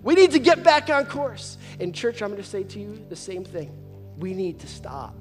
We 0.04 0.16
need 0.16 0.32
to 0.32 0.40
get 0.40 0.64
back 0.64 0.90
on 0.90 1.06
course. 1.06 1.58
In 1.80 1.94
church, 1.94 2.22
I'm 2.22 2.30
going 2.30 2.42
to 2.42 2.48
say 2.48 2.64
to 2.64 2.80
you 2.80 3.06
the 3.10 3.16
same 3.16 3.44
thing. 3.44 3.72
We 4.18 4.34
need 4.34 4.60
to 4.60 4.68
stop. 4.68 5.16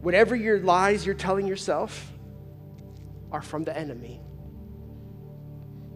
Whatever 0.00 0.34
your 0.34 0.58
lies 0.60 1.06
you're 1.06 1.14
telling 1.14 1.46
yourself 1.46 2.12
are 3.30 3.42
from 3.42 3.64
the 3.64 3.76
enemy. 3.76 4.20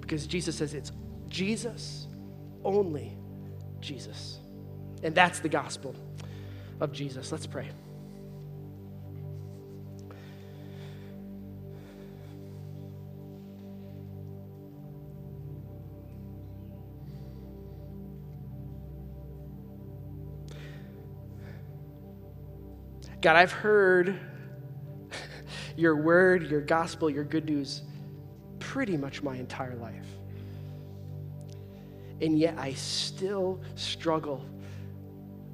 Because 0.01 0.27
Jesus 0.27 0.57
says 0.57 0.73
it's 0.73 0.93
Jesus, 1.29 2.07
only 2.65 3.17
Jesus. 3.81 4.39
And 5.03 5.15
that's 5.15 5.41
the 5.41 5.49
gospel 5.49 5.95
of 6.81 6.93
Jesus. 6.93 7.33
Let's 7.33 7.47
pray. 7.47 7.69
God, 23.27 23.35
I've 23.35 23.51
heard 23.51 24.21
your 25.77 25.97
word, 25.97 26.49
your 26.49 26.61
gospel, 26.61 27.11
your 27.11 27.25
good 27.25 27.47
news 27.47 27.83
pretty 28.61 28.97
much 28.97 29.23
my 29.23 29.37
entire 29.37 29.75
life. 29.75 30.07
And 32.21 32.39
yet 32.39 32.59
I 32.59 32.73
still 32.75 33.61
struggle 33.75 34.45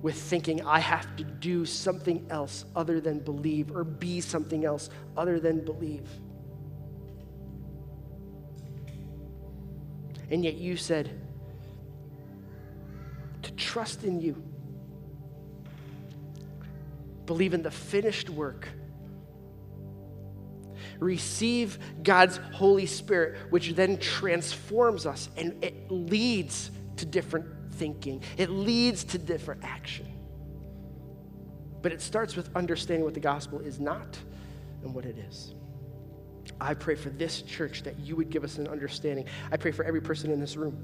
with 0.01 0.21
thinking 0.21 0.63
I 0.63 0.81
have 0.81 1.17
to 1.17 1.25
do 1.25 1.65
something 1.65 2.27
else 2.31 2.65
other 2.75 3.01
than 3.01 3.21
believe 3.21 3.75
or 3.75 3.85
be 3.85 4.21
something 4.21 4.65
else 4.65 4.91
other 5.17 5.39
than 5.39 5.65
believe. 5.65 6.09
And 10.31 10.45
yet 10.45 10.55
you 10.55 10.77
said 10.77 11.11
to 13.43 13.53
trust 13.53 14.05
in 14.05 14.21
you 14.21 14.43
Believe 17.27 17.55
in 17.55 17.63
the 17.63 17.71
finished 17.71 18.29
work. 18.29 18.69
Receive 21.03 21.79
God's 22.03 22.39
Holy 22.53 22.87
Spirit, 22.87 23.37
which 23.51 23.71
then 23.71 23.99
transforms 23.99 25.05
us 25.07 25.29
and 25.37 25.63
it 25.65 25.91
leads 25.91 26.71
to 26.97 27.07
different 27.07 27.47
thinking, 27.73 28.23
it 28.37 28.51
leads 28.51 29.05
to 29.05 29.19
different 29.19 29.65
action. 29.65 30.07
But 31.81 31.93
it 31.93 32.01
starts 32.01 32.37
with 32.37 32.55
understanding 32.55 33.05
what 33.05 33.15
the 33.15 33.21
gospel 33.21 33.59
is 33.59 33.81
not 33.81 34.19
and 34.83 34.95
what 34.95 35.05
it 35.05 35.19
is. 35.19 35.55
I 36.61 36.75
pray 36.75 36.95
for 36.95 37.11
this 37.11 37.43
church 37.43 37.83
that 37.83 37.99
you 37.99 38.15
would 38.15 38.31
give 38.31 38.45
us 38.45 38.59
an 38.59 38.69
understanding. 38.69 39.27
I 39.51 39.57
pray 39.57 39.73
for 39.73 39.85
every 39.85 40.01
person 40.01 40.31
in 40.31 40.41
this 40.41 40.57
room 40.57 40.79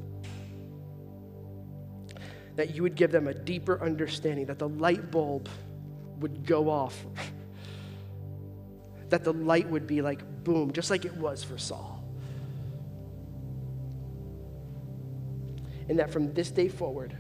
that 2.57 2.75
you 2.75 2.83
would 2.83 2.97
give 2.97 3.13
them 3.13 3.29
a 3.29 3.35
deeper 3.35 3.81
understanding, 3.81 4.47
that 4.47 4.59
the 4.59 4.69
light 4.69 5.13
bulb 5.13 5.49
would 6.19 6.45
go 6.45 6.69
off. 6.69 7.07
That 9.11 9.25
the 9.25 9.33
light 9.33 9.69
would 9.69 9.87
be 9.87 10.03
like 10.03 10.23
boom, 10.45 10.73
just 10.73 10.91
like 10.91 11.05
it 11.05 11.17
was 11.17 11.43
for 11.43 11.59
Saul. 11.59 12.05
And 15.89 15.99
that 15.99 16.11
from 16.11 16.35
this 16.35 16.51
day 16.51 16.69
forward, 16.69 17.17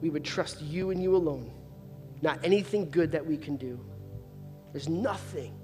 we 0.00 0.10
would 0.10 0.24
trust 0.24 0.62
you 0.62 0.90
and 0.90 1.02
you 1.02 1.16
alone, 1.16 1.50
not 2.22 2.38
anything 2.44 2.90
good 2.90 3.12
that 3.12 3.26
we 3.26 3.36
can 3.36 3.56
do. 3.56 3.80
There's 4.72 4.88
nothing 4.88 5.58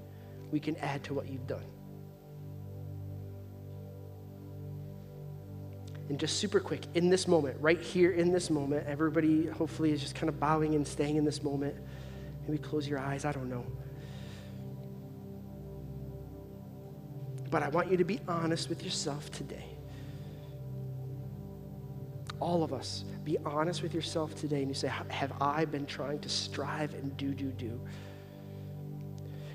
we 0.50 0.58
can 0.58 0.76
add 0.76 1.04
to 1.04 1.14
what 1.14 1.28
you've 1.28 1.46
done. 1.46 1.64
And 6.08 6.18
just 6.18 6.38
super 6.38 6.60
quick, 6.60 6.82
in 6.94 7.08
this 7.08 7.26
moment, 7.26 7.56
right 7.60 7.80
here 7.80 8.10
in 8.10 8.30
this 8.30 8.50
moment, 8.50 8.86
everybody 8.86 9.46
hopefully 9.46 9.90
is 9.90 10.00
just 10.00 10.14
kind 10.14 10.28
of 10.28 10.38
bowing 10.38 10.74
and 10.74 10.86
staying 10.86 11.16
in 11.16 11.24
this 11.24 11.42
moment. 11.42 11.74
Maybe 12.46 12.58
close 12.58 12.86
your 12.86 12.98
eyes. 12.98 13.24
I 13.24 13.32
don't 13.32 13.48
know. 13.48 13.64
But 17.54 17.62
I 17.62 17.68
want 17.68 17.88
you 17.88 17.96
to 17.96 18.04
be 18.04 18.18
honest 18.26 18.68
with 18.68 18.82
yourself 18.82 19.30
today. 19.30 19.76
All 22.40 22.64
of 22.64 22.72
us, 22.72 23.04
be 23.22 23.38
honest 23.44 23.80
with 23.80 23.94
yourself 23.94 24.34
today 24.34 24.58
and 24.58 24.66
you 24.66 24.74
say, 24.74 24.88
Have 24.88 25.32
I 25.40 25.64
been 25.64 25.86
trying 25.86 26.18
to 26.22 26.28
strive 26.28 26.94
and 26.94 27.16
do, 27.16 27.32
do, 27.32 27.52
do? 27.52 27.80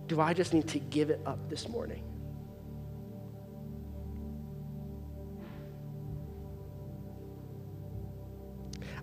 Do 0.07 0.21
I 0.21 0.33
just 0.33 0.53
need 0.53 0.69
to 0.69 0.79
give 0.79 1.09
it 1.09 1.19
up 1.25 1.49
this 1.49 1.67
morning? 1.67 2.08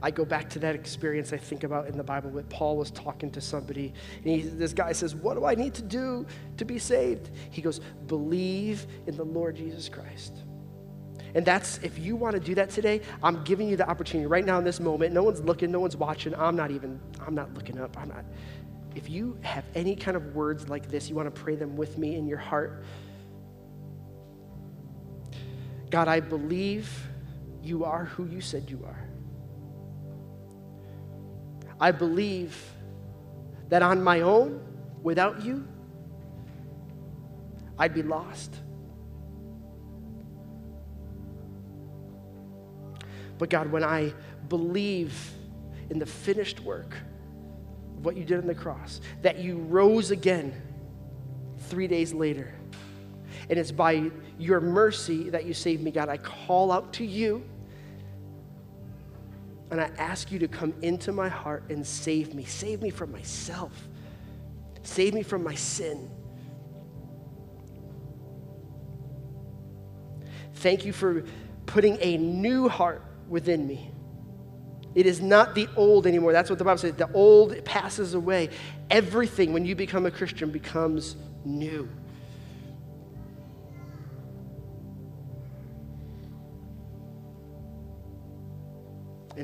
I 0.02 0.10
go 0.10 0.24
back 0.24 0.50
to 0.50 0.58
that 0.60 0.74
experience 0.74 1.32
I 1.32 1.36
think 1.36 1.64
about 1.64 1.88
in 1.88 1.96
the 1.96 2.04
Bible 2.04 2.30
where 2.30 2.42
Paul 2.44 2.76
was 2.76 2.90
talking 2.90 3.30
to 3.32 3.40
somebody. 3.40 3.92
And 4.16 4.26
he, 4.26 4.42
this 4.42 4.72
guy 4.72 4.92
says, 4.92 5.14
What 5.14 5.34
do 5.34 5.44
I 5.44 5.54
need 5.54 5.74
to 5.74 5.82
do 5.82 6.26
to 6.56 6.64
be 6.64 6.78
saved? 6.78 7.30
He 7.50 7.62
goes, 7.62 7.80
Believe 8.06 8.86
in 9.06 9.16
the 9.16 9.24
Lord 9.24 9.56
Jesus 9.56 9.88
Christ. 9.88 10.32
And 11.34 11.44
that's, 11.44 11.78
if 11.82 11.98
you 11.98 12.16
want 12.16 12.34
to 12.34 12.40
do 12.40 12.54
that 12.54 12.70
today, 12.70 13.02
I'm 13.22 13.44
giving 13.44 13.68
you 13.68 13.76
the 13.76 13.88
opportunity 13.88 14.26
right 14.26 14.44
now 14.44 14.58
in 14.58 14.64
this 14.64 14.80
moment. 14.80 15.12
No 15.12 15.22
one's 15.22 15.40
looking, 15.40 15.70
no 15.70 15.80
one's 15.80 15.96
watching. 15.96 16.34
I'm 16.34 16.56
not 16.56 16.70
even, 16.70 16.98
I'm 17.26 17.34
not 17.34 17.52
looking 17.52 17.78
up. 17.78 17.96
I'm 17.98 18.08
not. 18.08 18.24
If 18.94 19.10
you 19.10 19.36
have 19.42 19.64
any 19.74 19.94
kind 19.94 20.16
of 20.16 20.34
words 20.34 20.70
like 20.70 20.88
this, 20.88 21.10
you 21.10 21.14
want 21.14 21.32
to 21.34 21.42
pray 21.42 21.54
them 21.54 21.76
with 21.76 21.98
me 21.98 22.16
in 22.16 22.26
your 22.26 22.38
heart. 22.38 22.84
God, 25.90 26.08
I 26.08 26.20
believe 26.20 26.90
you 27.62 27.84
are 27.84 28.06
who 28.06 28.24
you 28.24 28.40
said 28.40 28.70
you 28.70 28.82
are. 28.86 29.05
I 31.80 31.90
believe 31.90 32.56
that 33.68 33.82
on 33.82 34.02
my 34.02 34.22
own, 34.22 34.60
without 35.02 35.42
you, 35.42 35.66
I'd 37.78 37.94
be 37.94 38.02
lost. 38.02 38.54
But 43.38 43.50
God, 43.50 43.70
when 43.70 43.84
I 43.84 44.14
believe 44.48 45.14
in 45.90 45.98
the 45.98 46.06
finished 46.06 46.60
work 46.60 46.96
of 47.96 48.04
what 48.04 48.16
you 48.16 48.24
did 48.24 48.38
on 48.38 48.46
the 48.46 48.54
cross, 48.54 49.00
that 49.22 49.38
you 49.38 49.58
rose 49.58 50.10
again 50.10 50.54
three 51.68 51.86
days 51.86 52.14
later, 52.14 52.54
and 53.50 53.58
it's 53.58 53.72
by 53.72 54.10
your 54.38 54.60
mercy 54.60 55.30
that 55.30 55.44
you 55.44 55.52
saved 55.52 55.82
me, 55.82 55.90
God, 55.90 56.08
I 56.08 56.16
call 56.16 56.72
out 56.72 56.94
to 56.94 57.04
you 57.04 57.44
and 59.70 59.80
I 59.80 59.90
ask 59.98 60.30
you 60.30 60.38
to 60.40 60.48
come 60.48 60.74
into 60.82 61.12
my 61.12 61.28
heart 61.28 61.64
and 61.70 61.86
save 61.86 62.34
me. 62.34 62.44
Save 62.44 62.82
me 62.82 62.90
from 62.90 63.12
myself, 63.12 63.72
save 64.82 65.14
me 65.14 65.22
from 65.22 65.42
my 65.42 65.54
sin. 65.54 66.10
Thank 70.54 70.84
you 70.84 70.92
for 70.92 71.24
putting 71.66 71.98
a 72.00 72.16
new 72.16 72.68
heart 72.68 73.02
within 73.28 73.66
me. 73.66 73.90
It 74.94 75.04
is 75.04 75.20
not 75.20 75.54
the 75.54 75.68
old 75.76 76.06
anymore. 76.06 76.32
That's 76.32 76.48
what 76.48 76.58
the 76.58 76.64
Bible 76.64 76.78
says. 76.78 76.94
The 76.94 77.12
old 77.12 77.62
passes 77.66 78.14
away. 78.14 78.48
Everything, 78.88 79.52
when 79.52 79.66
you 79.66 79.74
become 79.74 80.06
a 80.06 80.10
Christian, 80.10 80.50
becomes 80.50 81.16
new. 81.44 81.86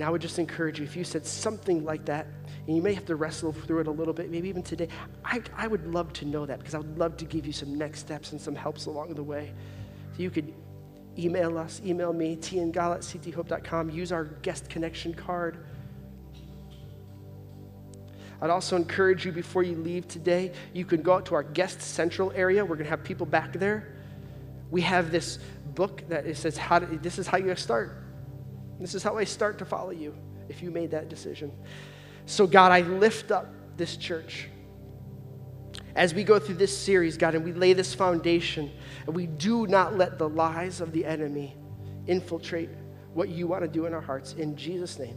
And 0.02 0.08
I 0.08 0.10
would 0.10 0.20
just 0.20 0.40
encourage 0.40 0.80
you, 0.80 0.84
if 0.84 0.96
you 0.96 1.04
said 1.04 1.24
something 1.24 1.84
like 1.84 2.06
that, 2.06 2.26
and 2.66 2.74
you 2.74 2.82
may 2.82 2.92
have 2.92 3.06
to 3.06 3.14
wrestle 3.14 3.52
through 3.52 3.82
it 3.82 3.86
a 3.86 3.90
little 3.92 4.12
bit, 4.12 4.32
maybe 4.32 4.48
even 4.48 4.64
today, 4.64 4.88
I, 5.24 5.40
I 5.56 5.68
would 5.68 5.86
love 5.86 6.12
to 6.14 6.24
know 6.24 6.44
that 6.44 6.58
because 6.58 6.74
I 6.74 6.78
would 6.78 6.98
love 6.98 7.16
to 7.18 7.24
give 7.24 7.46
you 7.46 7.52
some 7.52 7.78
next 7.78 8.00
steps 8.00 8.32
and 8.32 8.40
some 8.40 8.56
helps 8.56 8.86
along 8.86 9.14
the 9.14 9.22
way. 9.22 9.52
So 10.16 10.22
you 10.24 10.30
could 10.30 10.52
email 11.16 11.56
us, 11.56 11.80
email 11.84 12.12
me, 12.12 12.34
tngal 12.34 12.96
at 12.96 13.02
cthope.com. 13.02 13.90
Use 13.90 14.10
our 14.10 14.24
guest 14.24 14.68
connection 14.68 15.14
card. 15.14 15.64
I'd 18.40 18.50
also 18.50 18.74
encourage 18.74 19.24
you 19.24 19.30
before 19.30 19.62
you 19.62 19.76
leave 19.76 20.08
today, 20.08 20.50
you 20.72 20.84
can 20.84 21.02
go 21.02 21.12
out 21.12 21.26
to 21.26 21.36
our 21.36 21.44
guest 21.44 21.80
central 21.80 22.32
area. 22.32 22.64
We're 22.64 22.74
going 22.74 22.86
to 22.86 22.90
have 22.90 23.04
people 23.04 23.26
back 23.26 23.52
there. 23.52 23.94
We 24.68 24.80
have 24.80 25.12
this 25.12 25.38
book 25.76 26.02
that 26.08 26.26
it 26.26 26.38
says, 26.38 26.56
how 26.56 26.80
to, 26.80 26.86
This 26.86 27.20
is 27.20 27.28
how 27.28 27.38
you 27.38 27.54
start. 27.54 28.01
This 28.82 28.94
is 28.94 29.02
how 29.02 29.16
I 29.16 29.24
start 29.24 29.58
to 29.60 29.64
follow 29.64 29.90
you 29.90 30.14
if 30.48 30.62
you 30.62 30.70
made 30.70 30.90
that 30.90 31.08
decision. 31.08 31.52
So, 32.26 32.46
God, 32.46 32.72
I 32.72 32.80
lift 32.82 33.30
up 33.30 33.46
this 33.76 33.96
church 33.96 34.48
as 35.94 36.14
we 36.14 36.24
go 36.24 36.38
through 36.38 36.56
this 36.56 36.76
series, 36.76 37.16
God, 37.16 37.34
and 37.34 37.44
we 37.44 37.52
lay 37.52 37.72
this 37.72 37.94
foundation, 37.94 38.70
and 39.06 39.14
we 39.14 39.26
do 39.26 39.66
not 39.66 39.96
let 39.96 40.18
the 40.18 40.28
lies 40.28 40.80
of 40.80 40.92
the 40.92 41.04
enemy 41.04 41.56
infiltrate 42.06 42.70
what 43.14 43.28
you 43.28 43.46
want 43.46 43.62
to 43.62 43.68
do 43.68 43.86
in 43.86 43.94
our 43.94 44.00
hearts. 44.00 44.32
In 44.34 44.56
Jesus' 44.56 44.98
name. 44.98 45.16